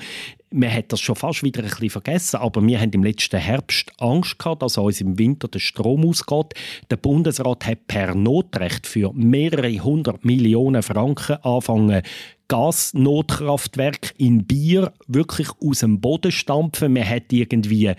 man 0.54 0.72
hat 0.72 0.92
das 0.92 1.00
schon 1.00 1.16
fast 1.16 1.42
wieder 1.42 1.62
ein 1.62 1.68
bisschen 1.68 1.90
vergessen, 1.90 2.36
aber 2.36 2.64
wir 2.64 2.80
haben 2.80 2.92
im 2.92 3.02
letzten 3.02 3.38
Herbst 3.40 3.90
Angst 3.98 4.38
gehabt, 4.38 4.62
dass 4.62 4.78
uns 4.78 5.00
im 5.00 5.18
Winter 5.18 5.48
der 5.48 5.58
Strom 5.58 6.08
ausgeht. 6.08 6.54
Der 6.90 6.96
Bundesrat 6.96 7.66
hat 7.66 7.86
per 7.88 8.14
Notrecht 8.14 8.86
für 8.86 9.12
mehrere 9.12 9.82
hundert 9.82 10.24
Millionen 10.24 10.82
Franken 10.82 11.36
angefangen, 11.42 12.02
Gasnotkraftwerk 12.46 14.14
in 14.18 14.46
Bier 14.46 14.92
wirklich 15.08 15.48
aus 15.60 15.80
dem 15.80 16.00
Boden 16.00 16.30
stampfen. 16.30 16.92
Man 16.92 17.08
hat 17.08 17.32
irgendwie 17.32 17.92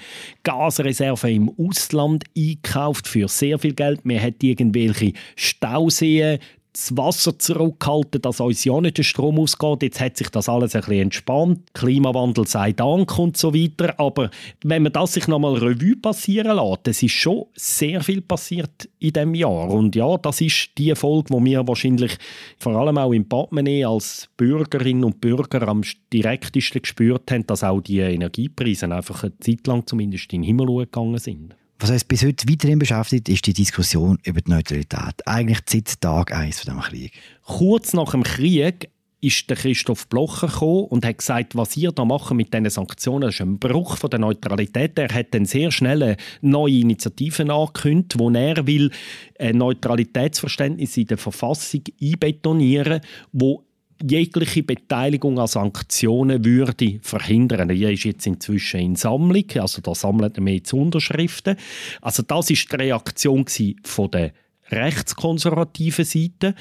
Gasreserven 0.44 1.30
im 1.32 1.52
Ausland 1.58 2.24
eingekauft 2.38 3.08
für 3.08 3.28
sehr 3.28 3.60
viel 3.60 3.74
Geld. 3.74 4.06
Man 4.06 4.22
hat 4.22 4.44
irgendwelche 4.44 5.14
Stauseen 5.36 6.40
das 6.76 6.96
Wasser 6.98 7.40
zurückhalten, 7.40 8.22
dass 8.22 8.40
uns 8.40 8.64
ja 8.66 8.80
nicht 8.82 8.98
der 8.98 9.04
Strom 9.04 9.40
ausgeht. 9.40 9.84
Jetzt 9.84 10.02
hat 10.02 10.18
sich 10.18 10.30
das 10.30 10.50
alles 10.50 10.76
ein 10.76 10.82
bisschen 10.82 11.02
entspannt. 11.04 11.74
Klimawandel 11.74 12.46
sei 12.48 12.74
Dank 12.74 13.18
und 13.18 13.38
so 13.38 13.54
weiter. 13.54 13.98
Aber 14.00 14.30
wenn 14.64 14.84
man 14.84 14.92
das 14.92 15.14
sich 15.14 15.28
nochmal 15.28 15.56
Revue 15.56 15.96
passieren 15.96 16.58
lässt, 16.58 16.88
es 16.88 17.04
ist 17.04 17.14
schon 17.14 17.46
sehr 17.56 18.02
viel 18.02 18.22
passiert 18.22 18.90
in 19.00 19.14
diesem 19.14 19.36
Jahr. 19.36 19.70
Und 19.70 19.96
ja, 19.96 20.18
das 20.18 20.42
ist 20.42 20.72
die 20.78 20.94
Folge, 20.96 21.34
die 21.34 21.46
wir 21.46 21.68
wahrscheinlich 21.68 22.18
vor 22.60 22.76
allem 22.76 22.98
auch 22.98 23.14
im 23.14 23.28
Portemonnaie 23.28 23.86
als 23.86 24.30
Bürgerinnen 24.36 25.06
und 25.06 25.22
Bürger 25.22 25.68
am 25.68 25.82
direktesten 26.12 26.82
gespürt 26.82 27.32
haben, 27.32 27.48
dass 27.48 27.64
auch 27.64 27.82
die 27.82 28.00
Energiepreise 28.00 28.92
einfach 28.94 29.24
eine 29.24 29.38
Zeit 29.40 29.66
lang 29.68 29.86
zumindest 29.88 30.32
in 30.34 30.42
den 30.42 30.48
Himmel 30.48 30.68
gegangen 30.86 31.20
sind. 31.20 31.56
Was 31.78 31.90
uns 31.90 32.06
bis 32.06 32.24
heute 32.24 32.48
weiterhin 32.50 32.80
beschäftigt, 32.80 33.28
ist 33.28 33.46
die 33.46 33.54
Diskussion 33.54 34.18
über 34.24 34.40
die 34.40 34.50
Neutralität. 34.50 35.16
Eigentlich 35.26 35.60
seit 35.68 36.00
Tag 36.00 36.34
1 36.34 36.62
von 36.62 36.74
diesem 36.74 36.90
Krieg. 36.90 37.12
Kurz 37.44 37.92
nach 37.92 38.12
dem 38.12 38.24
Krieg 38.24 38.90
ist 39.20 39.50
der 39.50 39.58
Christoph 39.58 40.08
Blocher 40.08 40.48
gekommen 40.48 40.86
und 40.86 41.06
hat 41.06 41.18
gesagt, 41.18 41.56
was 41.56 41.76
ihr 41.76 41.92
da 41.92 42.06
machen 42.06 42.38
mit 42.38 42.54
diesen 42.54 42.70
Sanktionen, 42.70 43.30
ist 43.30 43.42
ein 43.42 43.60
Bruch 43.60 43.98
von 43.98 44.10
der 44.10 44.20
Neutralität. 44.20 44.98
Er 44.98 45.14
hat 45.14 45.34
dann 45.34 45.46
sehr 45.46 45.70
schnell 45.72 46.16
neue 46.42 46.80
Initiativen 46.80 47.52
angekündigt, 47.52 48.20
wo 48.20 48.30
er 48.30 48.66
will 48.68 48.92
ein 49.38 49.58
Neutralitätsverständnis 49.58 50.96
in 50.96 51.08
der 51.08 51.18
Verfassung 51.18 51.82
einbetonieren, 52.02 53.02
wo 53.34 53.66
jegliche 54.04 54.64
Beteiligung 54.64 55.40
an 55.40 55.48
Sanktionen 55.48 56.44
würde 56.44 57.00
verhindern. 57.02 57.70
Die 57.70 57.84
ist 57.84 58.04
jetzt 58.04 58.28
inzwischen 58.28 58.80
in 58.80 58.96
Sammlung, 58.96 59.46
also 59.56 59.82
da 59.82 59.96
sammelt 59.96 60.38
er 60.38 60.48
jetzt 60.48 60.74
Unterschriften. 60.74 61.58
Also 62.02 62.24
das 62.24 62.50
ist 62.50 62.72
die 62.72 62.76
Reaktion 62.76 63.46
von 63.84 64.12
der 64.12 64.34
rechtskonservativen 64.70 66.06
Seite. 66.06 66.56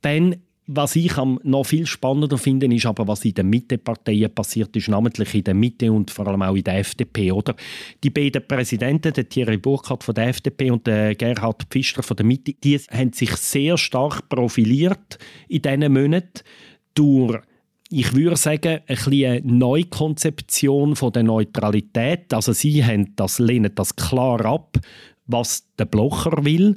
Dann 0.00 0.36
was 0.66 0.96
ich 0.96 1.12
noch 1.16 1.64
viel 1.64 1.86
spannender 1.86 2.38
finde, 2.38 2.74
ist 2.74 2.86
aber, 2.86 3.06
was 3.06 3.24
in 3.24 3.34
den 3.34 3.50
Mitteparteien 3.50 4.34
passiert 4.34 4.74
ist, 4.76 4.88
namentlich 4.88 5.34
in 5.34 5.44
der 5.44 5.54
Mitte 5.54 5.92
und 5.92 6.10
vor 6.10 6.26
allem 6.26 6.42
auch 6.42 6.54
in 6.54 6.64
der 6.64 6.78
FDP. 6.78 7.32
Oder? 7.32 7.54
Die 8.02 8.10
beiden 8.10 8.46
Präsidenten, 8.46 9.12
der 9.12 9.28
Thierry 9.28 9.58
Burkhardt 9.58 10.04
von 10.04 10.14
der 10.14 10.28
FDP 10.28 10.70
und 10.70 10.86
der 10.86 11.14
Gerhard 11.14 11.64
Pfister 11.68 12.02
von 12.02 12.16
der 12.16 12.24
Mitte, 12.24 12.54
die 12.54 12.78
haben 12.78 13.12
sich 13.12 13.36
sehr 13.36 13.76
stark 13.76 14.28
profiliert 14.28 15.18
in 15.48 15.62
diesen 15.62 15.92
Monaten 15.92 16.40
durch 16.94 17.40
ich 17.90 18.14
würde 18.14 18.36
sagen, 18.36 18.80
eine 18.88 19.40
Neukonzeption 19.44 20.96
von 20.96 21.12
der 21.12 21.22
Neutralität. 21.22 22.32
Also 22.34 22.52
sie 22.52 22.84
haben 22.84 23.14
das, 23.14 23.38
lehnen 23.38 23.70
das 23.74 23.94
klar 23.94 24.44
ab, 24.44 24.78
was 25.26 25.68
der 25.78 25.84
Blocher 25.84 26.44
will 26.44 26.76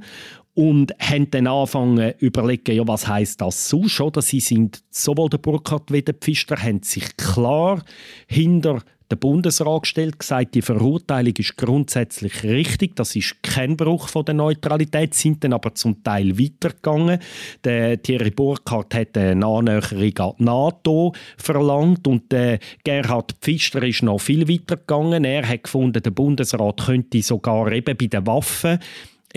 und 0.58 0.92
haben 1.00 1.30
dann 1.30 1.46
angefangen 1.46 2.14
überlegen, 2.18 2.76
ja, 2.76 2.88
was 2.88 3.08
heißt 3.08 3.40
das 3.42 3.70
sonst? 3.70 4.02
Oder? 4.02 4.24
Sie 4.24 4.40
sind, 4.40 4.82
sowohl 4.90 5.30
der 5.30 5.38
Burkhardt 5.38 5.94
wie 5.94 6.02
der 6.02 6.16
Pfister, 6.16 6.58
haben 6.58 6.82
sich 6.82 7.16
klar 7.16 7.84
hinter 8.26 8.82
den 9.12 9.20
Bundesrat 9.20 9.84
gestellt, 9.84 10.18
gesagt, 10.18 10.56
die 10.56 10.64
Verurteilung 10.64 11.36
ist 11.38 11.58
grundsätzlich 11.58 12.44
richtig, 12.44 12.96
das 12.96 13.16
ist 13.16 13.42
kein 13.44 13.78
Bruch 13.78 14.10
von 14.10 14.26
der 14.26 14.34
Neutralität, 14.34 15.14
sind 15.14 15.44
dann 15.44 15.54
aber 15.54 15.76
zum 15.76 16.04
Teil 16.04 16.40
weitergegangen. 16.40 17.20
Der 17.64 18.02
Thierry 18.02 18.32
Burkhardt 18.32 18.96
hat 18.96 19.16
eine 19.16 19.46
Annäherung 19.46 20.18
an 20.18 20.34
die 20.40 20.44
NATO 20.44 21.14
verlangt 21.38 22.08
und 22.08 22.32
der 22.32 22.58
Gerhard 22.84 23.36
Pfister 23.42 23.84
ist 23.84 24.02
noch 24.02 24.18
viel 24.18 24.50
weitergegangen. 24.50 25.24
Er 25.24 25.48
hat 25.48 25.66
gefunden, 25.66 26.02
der 26.02 26.12
Bundesrat 26.12 26.84
könnte 26.84 27.22
sogar 27.22 27.72
eben 27.72 27.96
bei 27.96 28.08
den 28.08 28.26
Waffen 28.26 28.80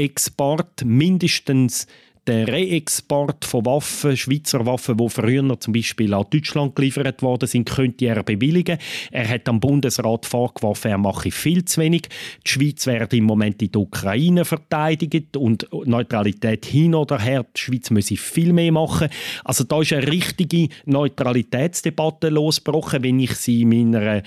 Export 0.01 0.85
mindestens 0.85 1.87
der 2.27 2.47
Reexport 2.47 3.45
von 3.45 3.65
Waffen, 3.67 4.17
Schweizer 4.17 4.65
Waffen, 4.67 4.97
die 4.99 5.09
früher 5.09 5.59
zum 5.59 5.73
Beispiel 5.73 6.13
an 6.15 6.27
Deutschland 6.31 6.77
geliefert 6.77 7.23
worden 7.23 7.49
sind, 7.49 7.69
könnte 7.69 8.07
er 8.07 8.23
bewilligen. 8.23 8.79
Er 9.11 9.29
hat 9.29 9.49
am 9.49 9.59
Bundesrat 9.59 10.27
vorgeworfen, 10.27 10.91
er 10.91 10.99
mache 10.99 11.31
viel 11.31 11.65
zu 11.65 11.81
wenig. 11.81 12.03
Die 12.47 12.51
Schweiz 12.51 12.87
werde 12.87 13.17
im 13.17 13.25
Moment 13.25 13.61
in 13.63 13.73
der 13.73 13.81
Ukraine 13.81 14.45
verteidigt 14.45 15.37
und 15.37 15.67
Neutralität 15.73 16.67
hin 16.67 16.95
oder 16.95 17.19
her. 17.19 17.47
Die 17.57 17.61
Schweiz 17.61 17.91
müsse 17.91 18.17
viel 18.17 18.53
mehr 18.53 18.73
machen. 18.73 19.09
Also 19.45 19.65
da 19.65 19.81
ist 19.81 19.93
eine 19.93 20.07
richtige 20.07 20.69
Neutralitätsdebatte 20.85 22.29
losgebrochen, 22.29 23.03
wenn 23.03 23.19
ich 23.19 23.33
sie 23.33 23.63
in 23.63 23.71
meiner 23.71 24.23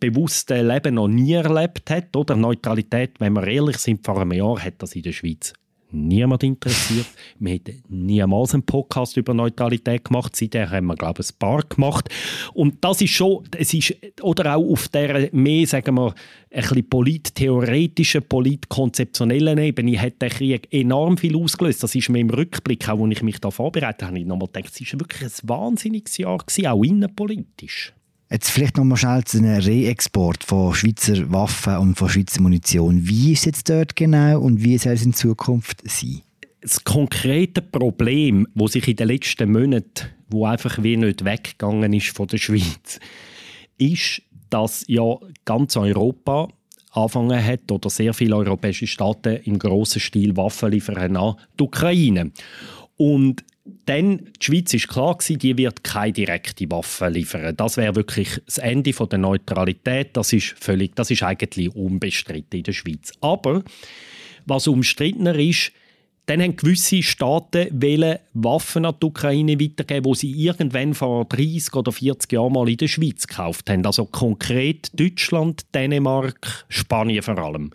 bewussten 0.00 0.66
Leben 0.66 0.94
noch 0.94 1.08
nie 1.08 1.32
erlebt 1.32 1.90
hat. 1.90 2.16
Oder 2.16 2.36
Neutralität, 2.36 3.12
wenn 3.18 3.34
wir 3.34 3.46
ehrlich 3.46 3.78
sind, 3.78 4.04
vor 4.04 4.20
einem 4.20 4.32
Jahr 4.32 4.58
hat 4.62 4.74
das 4.78 4.94
in 4.94 5.02
der 5.02 5.12
Schweiz 5.12 5.52
niemand 5.94 6.42
interessiert. 6.42 7.06
Wir 7.38 7.54
hätten 7.54 7.82
niemals 7.88 8.52
einen 8.52 8.64
Podcast 8.64 9.16
über 9.16 9.32
Neutralität 9.32 10.04
gemacht. 10.04 10.34
Seitdem 10.36 10.70
haben 10.70 10.86
wir, 10.86 10.96
glaube 10.96 11.22
ich, 11.22 11.30
ein 11.30 11.38
paar 11.38 11.62
gemacht. 11.62 12.08
Und 12.52 12.84
das 12.84 13.00
ist 13.00 13.10
schon, 13.10 13.44
es 13.56 13.72
ist, 13.72 13.94
oder 14.20 14.56
auch 14.56 14.70
auf 14.70 14.88
der 14.88 15.30
mehr, 15.32 15.66
sagen 15.66 15.94
wir, 15.94 16.14
ein 16.50 16.62
bisschen 16.62 16.88
polittheoretischen, 16.88 18.22
politkonzeptionellen 18.24 19.58
Ebene 19.58 20.00
hat 20.00 20.20
der 20.20 20.30
Krieg 20.30 20.68
enorm 20.72 21.16
viel 21.16 21.36
ausgelöst. 21.36 21.82
Das 21.82 21.94
ist 21.94 22.08
mir 22.08 22.20
im 22.20 22.30
Rückblick, 22.30 22.88
auch 22.88 23.02
als 23.02 23.12
ich 23.12 23.22
mich 23.22 23.40
da 23.40 23.50
vorbereitet 23.50 24.06
habe, 24.06 24.18
ich 24.18 24.26
nochmal 24.26 24.48
gedacht, 24.52 24.72
es 24.74 24.92
war 24.92 25.00
wirklich 25.00 25.22
ein 25.22 25.48
wahnsinniges 25.48 26.18
Jahr, 26.18 26.38
gewesen, 26.38 26.66
auch 26.66 26.82
innenpolitisch. 26.82 27.92
Jetzt 28.30 28.50
vielleicht 28.50 28.76
noch 28.76 28.84
mal 28.84 28.96
schnell 28.96 29.22
zu 29.24 29.38
einem 29.38 29.60
Reexport 29.60 30.44
von 30.44 30.74
Schweizer 30.74 31.30
Waffen 31.30 31.76
und 31.76 31.94
von 31.96 32.08
Schweizer 32.08 32.40
Munition. 32.40 33.06
Wie 33.06 33.32
ist 33.32 33.40
es 33.40 33.44
jetzt 33.44 33.70
dort 33.70 33.96
genau 33.96 34.40
und 34.40 34.64
wie 34.64 34.78
soll 34.78 34.94
es 34.94 35.04
in 35.04 35.12
Zukunft 35.12 35.82
sein? 35.88 36.22
Das 36.62 36.82
konkrete 36.82 37.60
Problem, 37.60 38.48
wo 38.54 38.66
sich 38.66 38.88
in 38.88 38.96
den 38.96 39.08
letzten 39.08 39.52
Monaten, 39.52 40.08
wo 40.30 40.46
einfach 40.46 40.82
wie 40.82 40.96
nicht 40.96 41.24
weggegangen 41.24 41.92
ist 41.92 42.16
von 42.16 42.26
der 42.26 42.38
Schweiz, 42.38 42.98
ist, 43.76 44.22
dass 44.48 44.84
ja 44.88 45.16
ganz 45.44 45.76
Europa 45.76 46.48
angefangen 46.92 47.44
hat 47.44 47.70
oder 47.70 47.90
sehr 47.90 48.14
viele 48.14 48.36
europäische 48.36 48.86
Staaten 48.86 49.36
im 49.44 49.58
grossen 49.58 50.00
Stil 50.00 50.36
Waffen 50.36 50.70
liefern 50.70 51.16
an 51.16 51.34
die 51.58 51.64
Ukraine. 51.64 52.30
Und 52.96 53.44
dann, 53.86 54.30
die 54.40 54.44
Schweiz 54.44 54.74
ist 54.74 54.88
klar 54.88 55.16
gewesen, 55.16 55.38
die 55.38 55.56
wird 55.56 55.84
keine 55.84 56.12
direkte 56.12 56.70
Waffe 56.70 57.08
liefern. 57.08 57.56
Das 57.56 57.76
wäre 57.76 57.94
wirklich 57.94 58.40
das 58.46 58.58
Ende 58.58 58.92
der 58.92 59.18
Neutralität. 59.18 60.16
Das 60.16 60.32
ist 60.32 60.54
völlig, 60.58 60.94
das 60.96 61.10
ist 61.10 61.22
eigentlich 61.22 61.74
unbestritten 61.74 62.58
in 62.58 62.64
der 62.64 62.72
Schweiz. 62.72 63.12
Aber 63.20 63.62
was 64.46 64.66
umstrittener 64.66 65.34
ist, 65.36 65.72
dann 66.26 66.40
haben 66.40 66.56
gewisse 66.56 67.02
Staaten 67.02 67.68
Waffen 68.32 68.86
an 68.86 68.94
die 69.00 69.06
Ukraine 69.06 69.60
weitergeben, 69.60 70.06
wo 70.06 70.14
sie 70.14 70.30
irgendwann 70.32 70.94
vor 70.94 71.26
30 71.26 71.74
oder 71.74 71.92
40 71.92 72.32
Jahren 72.32 72.52
mal 72.52 72.68
in 72.68 72.78
der 72.78 72.88
Schweiz 72.88 73.26
gekauft 73.26 73.68
haben. 73.68 73.84
Also 73.84 74.06
konkret 74.06 74.98
Deutschland, 74.98 75.66
Dänemark, 75.74 76.64
Spanien 76.68 77.22
vor 77.22 77.38
allem. 77.38 77.72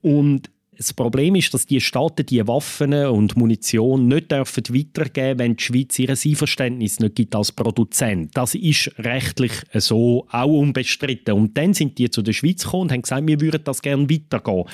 Und 0.00 0.50
Das 0.78 0.92
Problem 0.92 1.34
ist, 1.34 1.52
dass 1.52 1.66
die 1.66 1.80
Staaten 1.80 2.24
die 2.24 2.46
Waffen 2.46 2.94
und 2.94 3.36
Munition 3.36 4.06
nicht 4.06 4.30
dürfen 4.30 4.62
weitergeben 4.68 5.40
wenn 5.40 5.56
die 5.56 5.64
Schweiz 5.64 5.98
ihr 5.98 6.10
Einverständnis 6.10 7.00
nicht 7.00 7.16
gibt 7.16 7.34
als 7.34 7.50
Produzent. 7.50 8.36
Das 8.36 8.54
ist 8.54 8.92
rechtlich 8.96 9.50
so 9.74 10.28
auch 10.30 10.46
unbestritten. 10.46 11.34
Und 11.34 11.58
dann 11.58 11.74
sind 11.74 11.98
die 11.98 12.10
zu 12.10 12.22
der 12.22 12.32
Schweiz 12.32 12.62
gekommen 12.62 12.82
und 12.82 12.92
haben 12.92 13.02
gesagt, 13.02 13.26
wir 13.26 13.40
würden 13.40 13.62
das 13.64 13.82
gerne 13.82 14.08
weitergehen. 14.08 14.66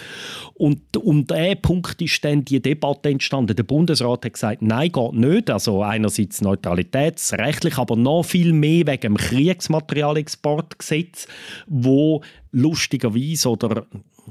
Und 0.53 0.95
um 0.99 1.27
diesen 1.27 1.63
Punkt 1.63 2.03
ist 2.03 2.23
dann 2.23 2.45
die 2.45 2.61
Debatte 2.61 3.09
entstanden. 3.09 3.57
Der 3.57 3.63
Bundesrat 3.63 4.27
hat 4.27 4.35
gesagt, 4.35 4.61
nein, 4.61 4.93
geht 4.93 5.15
nicht. 5.15 5.49
Also 5.49 5.83
einerseits 5.83 6.43
neutralitätsrechtlich, 6.43 7.79
aber 7.79 7.97
noch 7.97 8.25
viel 8.25 8.53
mehr 8.53 8.87
wegen 8.87 9.01
dem 9.01 9.17
Kriegsmaterialexportgesetz, 9.17 11.29
wo 11.67 12.21
lustigerweise 12.53 13.49
oder 13.49 13.87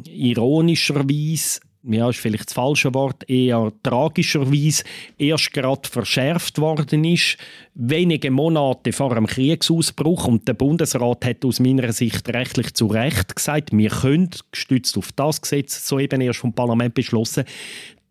ironischerweise 0.06 1.60
ja, 1.84 2.10
ist 2.10 2.20
vielleicht 2.20 2.48
das 2.48 2.54
falsche 2.54 2.94
Wort, 2.94 3.30
eher 3.30 3.72
tragischerweise 3.84 4.84
erst 5.18 5.52
gerade 5.52 5.88
verschärft 5.88 6.60
worden 6.60 7.04
ist, 7.04 7.38
wenige 7.74 8.32
Monate 8.32 8.94
vor 8.94 9.14
dem 9.14 9.28
Kriegsausbruch. 9.28 10.28
Und 10.28 10.48
der 10.48 10.54
Bundesrat 10.54 11.26
hat 11.26 11.44
aus 11.44 11.60
meiner 11.60 11.92
Sicht 11.92 12.28
rechtlich 12.30 12.74
zu 12.74 12.88
Recht 12.88 13.36
gesagt, 13.36 13.76
wir 13.76 13.90
können, 13.90 14.30
gestützt 14.52 14.98
auf 14.98 15.12
das 15.12 15.42
Gesetz, 15.42 15.86
soeben 15.86 16.22
erst 16.22 16.40
vom 16.40 16.54
Parlament 16.54 16.94
beschlossen, 16.94 17.44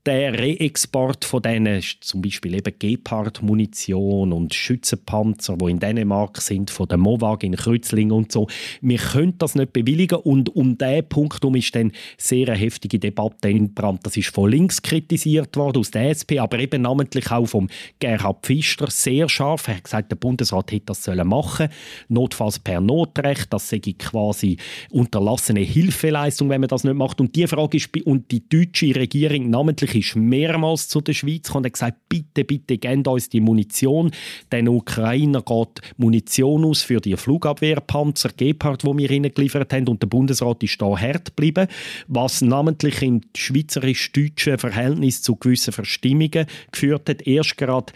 der 0.05 0.37
Reexport 0.37 1.25
von 1.25 1.43
denen, 1.43 1.81
zum 2.01 2.23
Beispiel 2.23 2.55
eben 2.55 2.75
Gepard-Munition 2.77 4.33
und 4.33 4.53
Schützenpanzer, 4.53 5.57
die 5.57 5.71
in 5.71 5.79
Dänemark 5.79 6.41
sind, 6.41 6.71
von 6.71 6.89
der 6.89 6.99
Movag 6.99 7.43
in 7.43 7.55
Kreuzlingen 7.55 8.13
und 8.13 8.33
so, 8.33 8.49
wir 8.81 8.99
können 8.99 9.39
das 9.39 9.55
nicht 9.55 9.73
bewilligen 9.73 10.17
und 10.17 10.55
um 10.57 10.77
diesen 10.77 11.09
Punkt 11.09 11.45
um 11.45 11.55
ist 11.55 11.75
dann 11.77 11.93
sehr 12.19 12.49
eine 12.49 12.59
heftige 12.59 12.99
Debatte 12.99 13.49
entbrannt. 13.49 14.01
Das 14.03 14.17
ist 14.17 14.35
von 14.35 14.51
links 14.51 14.83
kritisiert 14.83 15.57
worden, 15.57 15.79
aus 15.79 15.93
der 15.93 16.11
SP, 16.11 16.41
aber 16.41 16.59
eben 16.59 16.83
namentlich 16.83 17.31
auch 17.31 17.47
vom 17.47 17.69
Gerhard 18.01 18.45
Pfister 18.45 18.91
sehr 18.91 19.29
scharf. 19.29 19.69
Er 19.69 19.77
hat 19.77 19.85
gesagt, 19.85 20.11
der 20.11 20.17
Bundesrat 20.17 20.73
hätte 20.73 20.87
das 20.87 21.05
sollen 21.05 21.29
machen 21.29 21.69
notfalls 22.09 22.59
per 22.59 22.81
Notrecht, 22.81 23.53
das 23.53 23.69
sei 23.69 23.81
quasi 23.99 24.57
unterlassene 24.91 25.61
Hilfeleistung, 25.61 26.49
wenn 26.49 26.61
man 26.61 26.69
das 26.69 26.85
nicht 26.85 26.95
macht. 26.95 27.21
Und 27.21 27.37
die 27.37 27.47
Frage 27.47 27.77
ist, 27.77 27.97
und 28.05 28.31
die 28.31 28.49
deutsche 28.49 28.95
Regierung 28.95 29.51
namentlich 29.51 29.92
Österreich 29.93 29.95
ist 29.95 30.17
mehrmals 30.17 30.89
zu 30.89 31.01
der 31.01 31.13
Schweiz 31.13 31.45
gekommen 31.45 31.65
und 31.65 31.67
hat 31.67 31.73
gesagt, 31.73 31.97
bitte, 32.09 32.45
bitte, 32.45 32.79
gebt 32.79 33.09
uns 33.09 33.29
die 33.29 33.41
Munition. 33.41 34.11
Den 34.51 34.69
Ukrainer 34.69 35.43
geht 35.43 35.81
Munition 35.97 36.65
aus 36.65 36.83
für 36.83 37.01
die 37.01 37.17
Flugabwehrpanzer 37.17 38.31
Gepard, 38.37 38.83
die 38.83 38.99
wir 38.99 39.11
ihnen 39.11 39.33
geliefert 39.33 39.73
haben. 39.73 39.89
Und 39.89 40.03
der 40.03 40.09
Bundesrat 40.09 40.63
ist 40.63 40.81
da 40.81 40.99
hart 40.99 41.37
geblieben, 41.37 41.69
was 42.09 42.41
namentlich 42.41 43.03
im 43.03 43.21
schweizerisch-deutschen 43.37 44.59
Verhältnis 44.59 45.23
zu 45.23 45.37
gewissen 45.37 45.73
Verstimmungen 45.73 46.47
geführt 46.71 47.09
hat. 47.09 47.27
Erst 47.27 47.57
gerade 47.57 47.93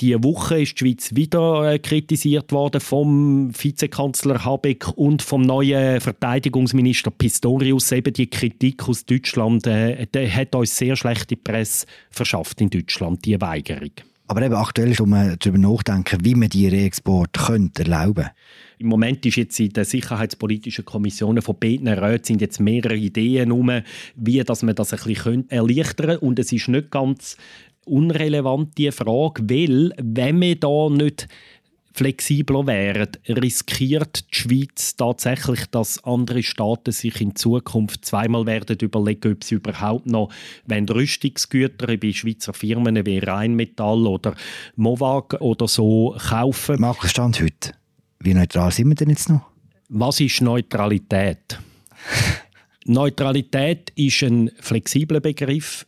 diese 0.00 0.22
Woche 0.22 0.62
ist 0.62 0.74
die 0.74 0.78
Schweiz 0.78 1.14
wieder 1.14 1.72
äh, 1.72 1.78
kritisiert 1.80 2.52
worden 2.52 2.80
vom 2.80 3.50
Vizekanzler 3.52 4.44
Habeck 4.44 4.86
und 4.96 5.22
vom 5.22 5.42
neuen 5.42 6.00
Verteidigungsminister 6.00 7.10
Pistorius. 7.10 7.90
Eben 7.90 8.12
die 8.12 8.30
Kritik 8.30 8.88
aus 8.88 9.04
Deutschland 9.04 9.66
äh, 9.66 10.06
hat 10.30 10.54
uns 10.54 10.76
sehr 10.76 10.94
schlechte 10.94 11.36
Presse 11.36 11.86
verschafft 12.10 12.60
in 12.60 12.70
Deutschland, 12.70 13.24
die 13.24 13.40
Weigerung. 13.40 13.90
Aber 14.30 14.42
eben 14.42 14.54
aktuell 14.54 14.90
ist, 14.90 15.00
um 15.00 15.10
darüber 15.10 15.56
nachdenken, 15.56 16.18
wie 16.22 16.34
man 16.34 16.50
die 16.50 16.68
Reexport 16.68 17.32
könnte 17.32 17.84
erlauben 17.84 18.28
Im 18.78 18.88
Moment 18.88 19.24
ist 19.24 19.36
jetzt 19.36 19.58
in 19.58 19.70
den 19.70 19.84
sicherheitspolitischen 19.84 20.84
Kommissionen 20.84 21.40
von 21.40 21.58
beiden 21.58 21.88
Räten 21.88 22.24
sind 22.24 22.42
jetzt 22.42 22.60
mehrere 22.60 22.94
Ideen 22.94 23.48
herum, 23.48 23.80
wie 24.16 24.44
dass 24.44 24.62
man 24.62 24.74
das 24.74 24.92
ein 24.92 25.00
bisschen 25.02 25.48
erleichtern 25.48 26.08
könnte. 26.08 26.20
Und 26.20 26.38
es 26.38 26.52
ist 26.52 26.68
nicht 26.68 26.90
ganz 26.90 27.38
unrelevant, 27.88 28.76
die 28.78 28.92
Frage, 28.92 29.42
weil, 29.48 29.92
wenn 29.98 30.40
wir 30.40 30.56
da 30.56 30.88
nicht 30.90 31.28
flexibler 31.98 32.66
wären, 32.66 33.08
riskiert 33.28 34.30
die 34.30 34.36
Schweiz 34.36 34.96
tatsächlich, 34.96 35.66
dass 35.66 36.02
andere 36.04 36.44
Staaten 36.44 36.92
sich 36.92 37.20
in 37.20 37.34
Zukunft 37.34 38.04
zweimal 38.04 38.46
werden 38.46 38.78
überlegen, 38.80 39.32
ob 39.32 39.42
sie 39.42 39.56
überhaupt 39.56 40.06
noch 40.06 40.30
wenn 40.64 40.88
Rüstungsgüter 40.88 41.96
bei 41.96 42.12
Schweizer 42.12 42.52
Firmen 42.52 43.04
wie 43.04 43.18
Rheinmetall 43.18 44.06
oder 44.06 44.34
Movag 44.76 45.40
oder 45.40 45.66
so 45.66 46.16
kaufen. 46.16 46.80
Markus, 46.80 47.10
Stand 47.10 47.40
heute. 47.40 47.72
Wie 48.20 48.34
neutral 48.34 48.70
sind 48.70 48.88
wir 48.88 48.94
denn 48.94 49.10
jetzt 49.10 49.28
noch? 49.28 49.42
Was 49.88 50.20
ist 50.20 50.40
Neutralität? 50.40 51.58
Neutralität 52.84 53.90
ist 53.96 54.22
ein 54.22 54.50
flexibler 54.60 55.20
Begriff. 55.20 55.84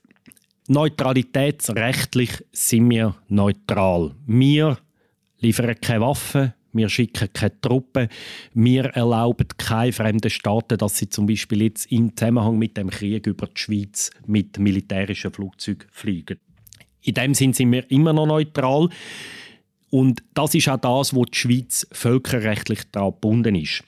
Neutralitätsrechtlich 0.71 2.31
sind 2.53 2.91
wir 2.91 3.17
neutral. 3.27 4.15
Wir 4.29 4.79
liefern 5.41 5.75
keine 5.81 6.03
Waffen, 6.03 6.55
wir 6.73 6.89
schicken 6.89 7.29
keine 7.33 7.61
Truppen, 7.61 8.07
wir 8.55 8.85
erlauben 8.85 9.49
keine 9.59 9.93
fremden 9.93 10.31
Staaten, 10.31 10.79
dass 10.79 10.97
sie 10.97 11.09
zum 11.09 11.27
Beispiel 11.27 11.63
jetzt 11.63 11.91
im 11.91 12.17
Zusammenhang 12.17 12.57
mit 12.57 12.77
dem 12.77 12.89
Krieg 12.89 13.27
über 13.27 13.49
die 13.49 13.61
Schweiz 13.61 14.13
mit 14.29 14.61
militärischen 14.61 15.33
Flugzeugen 15.33 15.89
fliegen. 15.91 16.39
In 17.03 17.15
dem 17.15 17.35
Sinn 17.35 17.53
sind 17.53 17.73
wir 17.73 17.91
immer 17.91 18.13
noch 18.13 18.27
neutral. 18.27 18.91
Und 19.91 20.23
das 20.35 20.55
ist 20.55 20.69
auch 20.69 20.77
das, 20.77 21.13
wo 21.13 21.25
die 21.25 21.37
Schweiz 21.37 21.85
völkerrechtlich 21.91 22.83
daran 22.93 23.11
gebunden 23.11 23.57
ist. 23.57 23.83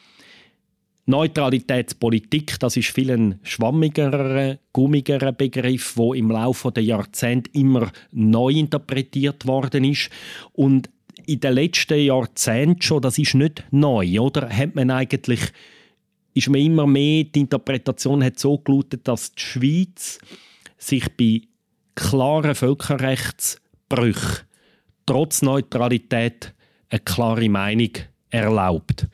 Neutralitätspolitik, 1.06 2.60
das 2.60 2.76
ist 2.76 2.90
viel 2.90 3.10
ein 3.10 3.40
schwammigerer, 3.42 4.58
gummigerer 4.72 5.32
Begriff, 5.32 5.96
wo 5.96 6.14
im 6.14 6.30
Laufe 6.30 6.70
der 6.70 6.84
Jahrzehnte 6.84 7.50
immer 7.54 7.90
neu 8.12 8.52
interpretiert 8.52 9.46
worden 9.46 9.84
ist 9.84 10.10
und 10.52 10.88
in 11.26 11.40
den 11.40 11.54
letzten 11.54 11.98
Jahrzehnten 11.98 12.82
schon, 12.82 13.02
das 13.02 13.18
ist 13.18 13.34
nicht 13.34 13.64
neu, 13.70 14.20
oder? 14.20 14.48
Hat 14.48 14.74
man 14.74 14.90
eigentlich 14.90 15.40
ist 16.34 16.48
man 16.48 16.60
immer 16.60 16.86
mehr 16.86 17.24
die 17.24 17.40
Interpretation 17.40 18.24
hat 18.24 18.38
so 18.38 18.58
gelautet, 18.58 19.06
dass 19.06 19.34
die 19.34 19.42
Schweiz 19.42 20.18
sich 20.78 21.04
bei 21.16 21.42
klaren 21.94 22.54
Völkerrechtsbrüchen 22.54 24.46
trotz 25.04 25.42
Neutralität 25.42 26.54
eine 26.88 27.00
klare 27.00 27.48
Meinung 27.48 27.90
erlaubt 28.30 29.08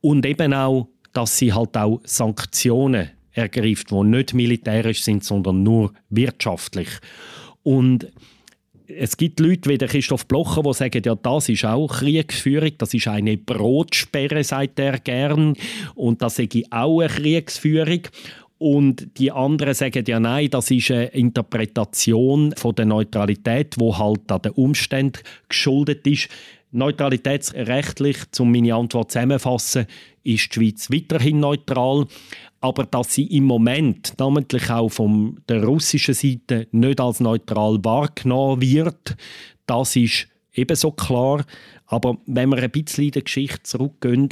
und 0.00 0.26
eben 0.26 0.52
auch 0.52 0.88
dass 1.12 1.38
sie 1.38 1.52
halt 1.52 1.76
auch 1.76 2.00
Sanktionen 2.04 3.10
ergreift, 3.32 3.90
die 3.90 4.02
nicht 4.02 4.34
militärisch 4.34 5.02
sind, 5.02 5.24
sondern 5.24 5.62
nur 5.62 5.92
wirtschaftlich. 6.10 6.88
Und 7.62 8.10
es 8.88 9.16
gibt 9.16 9.38
Leute 9.40 9.68
wie 9.68 9.78
Christoph 9.78 10.26
Blocher, 10.26 10.62
die 10.62 10.72
sagen, 10.72 11.02
ja, 11.04 11.14
das 11.14 11.48
ist 11.48 11.64
auch 11.64 11.88
Kriegsführung, 11.88 12.72
das 12.78 12.94
ist 12.94 13.06
eine 13.06 13.36
Brotsperre, 13.36 14.42
sagt 14.42 14.78
er 14.78 14.98
gern, 14.98 15.54
und 15.94 16.22
das 16.22 16.36
sei 16.36 16.48
auch 16.70 17.00
eine 17.00 17.08
Kriegsführung. 17.08 18.02
Und 18.56 19.18
die 19.18 19.30
anderen 19.30 19.74
sagen 19.74 20.04
ja 20.06 20.18
nein, 20.18 20.50
das 20.50 20.70
ist 20.72 20.90
eine 20.90 21.06
Interpretation 21.06 22.52
von 22.56 22.74
der 22.74 22.86
Neutralität, 22.86 23.76
wo 23.78 23.96
halt 23.96 24.30
an 24.32 24.42
den 24.42 24.52
Umständen 24.52 25.20
geschuldet 25.48 26.04
ist. 26.06 26.28
Neutralitätsrechtlich, 26.70 28.18
um 28.38 28.52
meine 28.52 28.74
Antwort 28.74 29.10
zusammenzufassen, 29.10 29.86
ist 30.22 30.54
die 30.54 30.54
Schweiz 30.54 30.90
weiterhin 30.90 31.40
neutral. 31.40 32.06
Aber 32.60 32.84
dass 32.84 33.14
sie 33.14 33.24
im 33.24 33.44
Moment, 33.44 34.14
namentlich 34.18 34.68
auch 34.68 34.88
von 34.88 35.40
der 35.48 35.64
russischen 35.64 36.14
Seite, 36.14 36.66
nicht 36.72 37.00
als 37.00 37.20
neutral 37.20 37.78
wahrgenommen 37.82 38.60
wird, 38.60 39.16
das 39.66 39.96
ist 39.96 40.28
ebenso 40.52 40.90
klar. 40.90 41.44
Aber 41.86 42.18
wenn 42.26 42.50
wir 42.50 42.58
ein 42.58 42.70
bisschen 42.70 43.04
in 43.04 43.10
der 43.12 43.22
Geschichte 43.22 43.62
zurückgehen, 43.62 44.28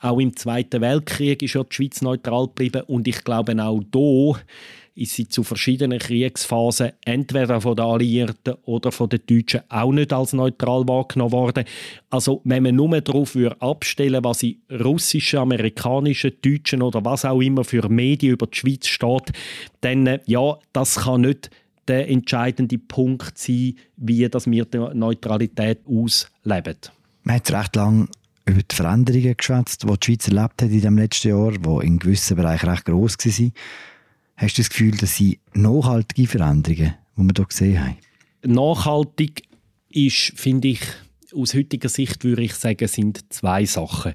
auch 0.00 0.18
im 0.18 0.36
Zweiten 0.36 0.80
Weltkrieg 0.80 1.42
ist 1.42 1.54
ja 1.54 1.64
die 1.64 1.74
Schweiz 1.74 2.02
neutral 2.02 2.46
geblieben 2.46 2.82
und 2.86 3.08
ich 3.08 3.24
glaube 3.24 3.60
auch 3.62 3.82
hier 3.92 4.36
ist 4.98 5.14
sie 5.14 5.28
zu 5.28 5.42
verschiedenen 5.42 5.98
Kriegsphasen 5.98 6.92
entweder 7.04 7.60
von 7.60 7.76
den 7.76 7.84
Alliierten 7.84 8.54
oder 8.64 8.92
von 8.92 9.08
den 9.08 9.20
Deutschen 9.26 9.60
auch 9.68 9.92
nicht 9.92 10.12
als 10.12 10.32
neutral 10.32 10.86
wahrgenommen 10.88 11.32
worden. 11.32 11.64
Also 12.10 12.40
wenn 12.44 12.64
man 12.64 12.74
nur 12.76 13.00
darauf 13.00 13.36
abstellen 13.60 14.24
was 14.24 14.42
in 14.42 14.60
russischen, 14.70 15.38
amerikanischen, 15.38 16.32
deutschen 16.42 16.82
oder 16.82 17.04
was 17.04 17.24
auch 17.24 17.40
immer 17.40 17.64
für 17.64 17.88
Medien 17.88 18.32
über 18.32 18.46
die 18.46 18.58
Schweiz 18.58 18.86
steht, 18.86 19.32
dann 19.80 20.06
äh, 20.06 20.20
ja, 20.26 20.58
das 20.72 20.96
kann 20.96 21.22
nicht 21.22 21.50
der 21.86 22.08
entscheidende 22.08 22.78
Punkt 22.78 23.38
sein, 23.38 23.74
wie 23.96 24.28
das 24.28 24.50
wir 24.50 24.64
die 24.64 24.78
Neutralität 24.78 25.80
ausleben. 25.86 26.76
Man 27.22 27.36
hat 27.36 27.50
recht 27.50 27.76
lange 27.76 28.08
über 28.48 28.62
die 28.62 28.74
Veränderungen 28.74 29.36
geschwätzt, 29.36 29.82
die 29.82 29.86
die 29.86 30.04
Schweiz 30.04 30.28
erlebt 30.28 30.62
hat 30.62 30.70
in 30.70 30.80
dem 30.80 30.98
letzten 30.98 31.28
Jahr, 31.28 31.52
die 31.52 31.86
in 31.86 31.98
gewissen 31.98 32.36
Bereichen 32.36 32.68
recht 32.68 32.84
gross 32.84 33.16
waren. 33.18 33.52
Hast 34.38 34.56
du 34.56 34.62
das 34.62 34.70
Gefühl, 34.70 34.96
dass 34.96 35.16
sie 35.16 35.40
nachhaltige 35.52 36.28
Veränderungen, 36.28 36.94
die 37.16 37.22
wir 37.22 37.32
hier 37.36 37.44
gesehen 37.44 37.80
haben? 37.80 37.96
Nachhaltig 38.44 39.42
ist, 39.90 40.32
finde 40.36 40.68
ich, 40.68 40.80
aus 41.34 41.54
heutiger 41.54 41.88
Sicht 41.88 42.22
würde 42.22 42.42
ich 42.42 42.54
sagen, 42.54 42.86
sind 42.86 43.32
zwei 43.32 43.64
Sachen. 43.64 44.14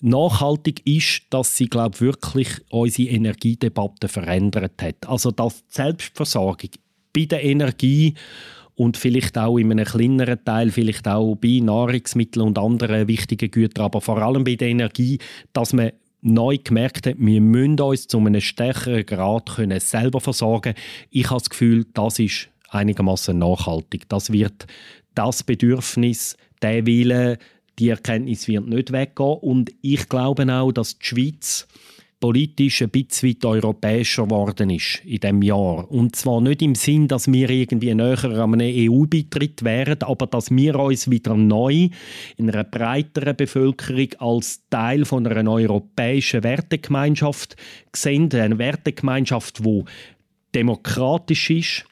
nachhaltig 0.00 0.80
ist, 0.86 1.24
dass 1.28 1.58
sie 1.58 1.68
glaube 1.68 2.00
wirklich 2.00 2.48
unsere 2.70 3.10
Energiedebatte 3.10 4.08
verändert 4.08 4.80
hat. 4.80 5.06
Also 5.06 5.30
dass 5.30 5.58
die 5.58 5.74
Selbstversorgung 5.74 6.70
bei 7.12 7.26
der 7.26 7.44
Energie 7.44 8.14
und 8.76 8.96
vielleicht 8.96 9.36
auch 9.36 9.58
in 9.58 9.70
einem 9.70 9.84
kleineren 9.84 10.42
Teil, 10.42 10.70
vielleicht 10.70 11.06
auch 11.06 11.34
bei 11.34 11.60
Nahrungsmitteln 11.62 12.46
und 12.46 12.58
anderen 12.58 13.08
wichtigen 13.08 13.50
Gütern, 13.50 13.84
aber 13.84 14.00
vor 14.00 14.22
allem 14.22 14.42
bei 14.42 14.54
der 14.54 14.68
Energie, 14.68 15.18
dass 15.52 15.74
man 15.74 15.92
neu 16.22 16.58
gemerkt 16.62 17.06
hat, 17.06 17.14
wir 17.18 17.40
müssen 17.40 17.80
uns 17.80 18.06
zu 18.06 18.18
einem 18.18 18.40
stärkeren 18.40 19.06
Grad 19.06 19.56
können 19.56 19.80
selber 19.80 20.20
versorgen. 20.20 20.74
Ich 21.10 21.30
habe 21.30 21.40
das 21.40 21.50
Gefühl, 21.50 21.86
das 21.94 22.18
ist 22.18 22.48
einigermaßen 22.68 23.38
nachhaltig. 23.38 24.08
Das 24.08 24.32
wird 24.32 24.66
das 25.14 25.42
Bedürfnis, 25.42 26.36
der 26.62 26.86
Wille, 26.86 27.38
die 27.78 27.88
Erkenntnis 27.88 28.46
wird 28.48 28.66
nicht 28.66 28.92
weggehen. 28.92 29.38
Und 29.40 29.72
ich 29.80 30.08
glaube 30.08 30.52
auch, 30.52 30.72
dass 30.72 30.98
die 30.98 31.06
Schweiz 31.06 31.66
politisch 32.20 32.82
ein 32.82 32.90
bisschen 32.90 33.36
europäischer 33.42 34.24
geworden 34.24 34.68
ist 34.70 35.00
in 35.04 35.20
diesem 35.20 35.42
Jahr. 35.42 35.90
Und 35.90 36.14
zwar 36.14 36.42
nicht 36.42 36.60
im 36.60 36.74
Sinn, 36.74 37.08
dass 37.08 37.32
wir 37.32 37.48
irgendwie 37.48 37.94
näher 37.94 38.24
an 38.24 38.60
einem 38.60 38.90
EU-Beitritt 38.90 39.64
wären, 39.64 40.02
aber 40.02 40.26
dass 40.26 40.50
wir 40.50 40.78
uns 40.78 41.10
wieder 41.10 41.34
neu 41.34 41.88
in 42.36 42.50
einer 42.50 42.64
breiteren 42.64 43.34
Bevölkerung 43.34 44.08
als 44.18 44.60
Teil 44.68 45.06
von 45.06 45.26
einer 45.26 45.50
europäischen 45.50 46.44
Wertegemeinschaft 46.44 47.56
sehen. 47.96 48.30
Eine 48.34 48.58
Wertegemeinschaft, 48.58 49.64
die 49.64 49.84
demokratisch 50.54 51.50
ist, 51.50 51.84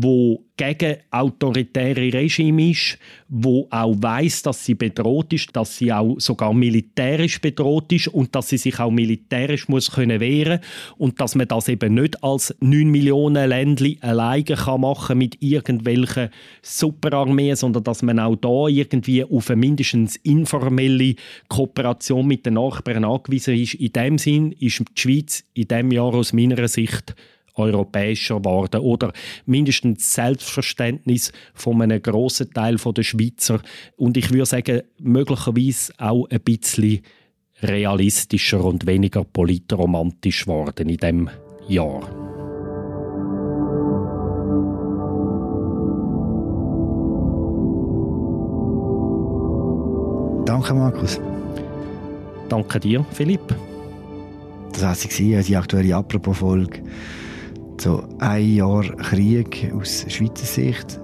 wo 0.00 0.44
gegen 0.56 0.96
autoritäre 1.10 2.12
Regime 2.12 2.70
ist, 2.70 2.98
wo 3.28 3.66
auch 3.70 3.94
weiß, 3.98 4.42
dass 4.42 4.64
sie 4.64 4.74
bedroht 4.74 5.32
ist, 5.32 5.54
dass 5.54 5.76
sie 5.76 5.92
auch 5.92 6.16
sogar 6.18 6.54
militärisch 6.54 7.40
bedroht 7.40 7.92
ist 7.92 8.08
und 8.08 8.34
dass 8.34 8.48
sie 8.48 8.58
sich 8.58 8.78
auch 8.78 8.90
militärisch 8.90 9.68
muss 9.68 9.90
können 9.90 10.20
wehren 10.20 10.60
und 10.98 11.20
dass 11.20 11.34
man 11.34 11.48
das 11.48 11.68
eben 11.68 11.94
nicht 11.94 12.22
als 12.22 12.54
9 12.60 12.88
Millionen 12.88 13.48
Ländli 13.48 13.98
alleine 14.00 14.44
kann 14.44 14.80
machen 14.80 15.18
mit 15.18 15.42
irgendwelchen 15.42 16.30
Superarmeen, 16.62 17.56
sondern 17.56 17.84
dass 17.84 18.02
man 18.02 18.20
auch 18.20 18.36
da 18.36 18.68
irgendwie 18.68 19.24
auf 19.24 19.50
eine 19.50 19.60
mindestens 19.60 20.16
informelle 20.16 21.16
Kooperation 21.48 22.26
mit 22.26 22.46
den 22.46 22.54
Nachbarn 22.54 23.04
angewiesen 23.04 23.54
ist. 23.54 23.74
In 23.74 23.92
dem 23.92 24.18
Sinn 24.18 24.52
ist 24.52 24.80
die 24.80 25.00
Schweiz 25.00 25.44
in 25.54 25.66
diesem 25.66 25.92
Jahr 25.92 26.14
aus 26.14 26.32
meiner 26.32 26.68
Sicht 26.68 27.16
europäischer 27.58 28.38
geworden 28.38 28.80
oder 28.80 29.12
mindestens 29.46 30.14
Selbstverständnis 30.14 31.32
von 31.54 31.82
einem 31.82 32.02
grossen 32.02 32.52
Teil 32.52 32.76
der 32.76 33.02
Schweizer 33.02 33.60
und 33.96 34.16
ich 34.16 34.30
würde 34.30 34.46
sagen, 34.46 34.82
möglicherweise 34.98 35.92
auch 35.98 36.26
ein 36.30 36.40
bisschen 36.40 37.00
realistischer 37.62 38.64
und 38.64 38.86
weniger 38.86 39.24
politromantisch 39.24 40.44
geworden 40.44 40.88
in 40.88 40.96
diesem 40.96 41.30
Jahr. 41.68 42.28
Danke, 50.44 50.72
Markus. 50.72 51.20
Danke 52.48 52.80
dir, 52.80 53.04
Philipp. 53.12 53.54
Das 54.72 54.82
war 54.82 54.94
sie, 54.94 55.42
die 55.42 55.56
aktuelle 55.56 55.94
Apropos-Folge 55.94 56.82
so 57.80 58.04
ein 58.18 58.54
Jahr 58.54 58.82
Krieg 58.82 59.72
aus 59.74 60.04
Schweizer 60.08 60.46
Sicht. 60.46 61.00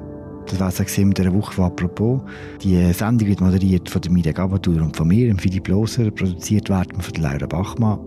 Das 0.47 0.61
war 0.61 0.69
es 0.69 0.99
in 0.99 1.11
dieser 1.13 1.33
Woche 1.33 1.53
von 1.53 1.65
«Apropos». 1.65 2.21
Die 2.63 2.93
Sendung 2.93 3.29
wird 3.29 3.41
moderiert 3.41 3.89
von 3.89 4.03
der 4.03 4.13
Mirja 4.13 4.33
Gabatur 4.33 4.83
und 4.83 4.97
von 4.97 5.09
mir, 5.09 5.35
Philipp 5.39 5.69
Loser, 5.69 6.11
produziert 6.11 6.69
werden 6.69 7.01
von 7.01 7.23
Laura 7.23 7.47
Bachmann. 7.47 7.99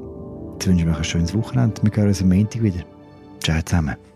Jetzt 0.54 0.68
wünsche 0.68 0.86
ich 0.86 0.92
euch 0.92 0.98
ein 0.98 1.04
schönes 1.04 1.34
Wochenende. 1.34 1.82
Wir 1.82 1.96
hören 1.96 2.08
uns 2.10 2.22
am 2.22 2.30
Montag 2.30 2.62
wieder. 2.62 2.84
Ciao 3.44 3.62
zusammen. 3.64 4.07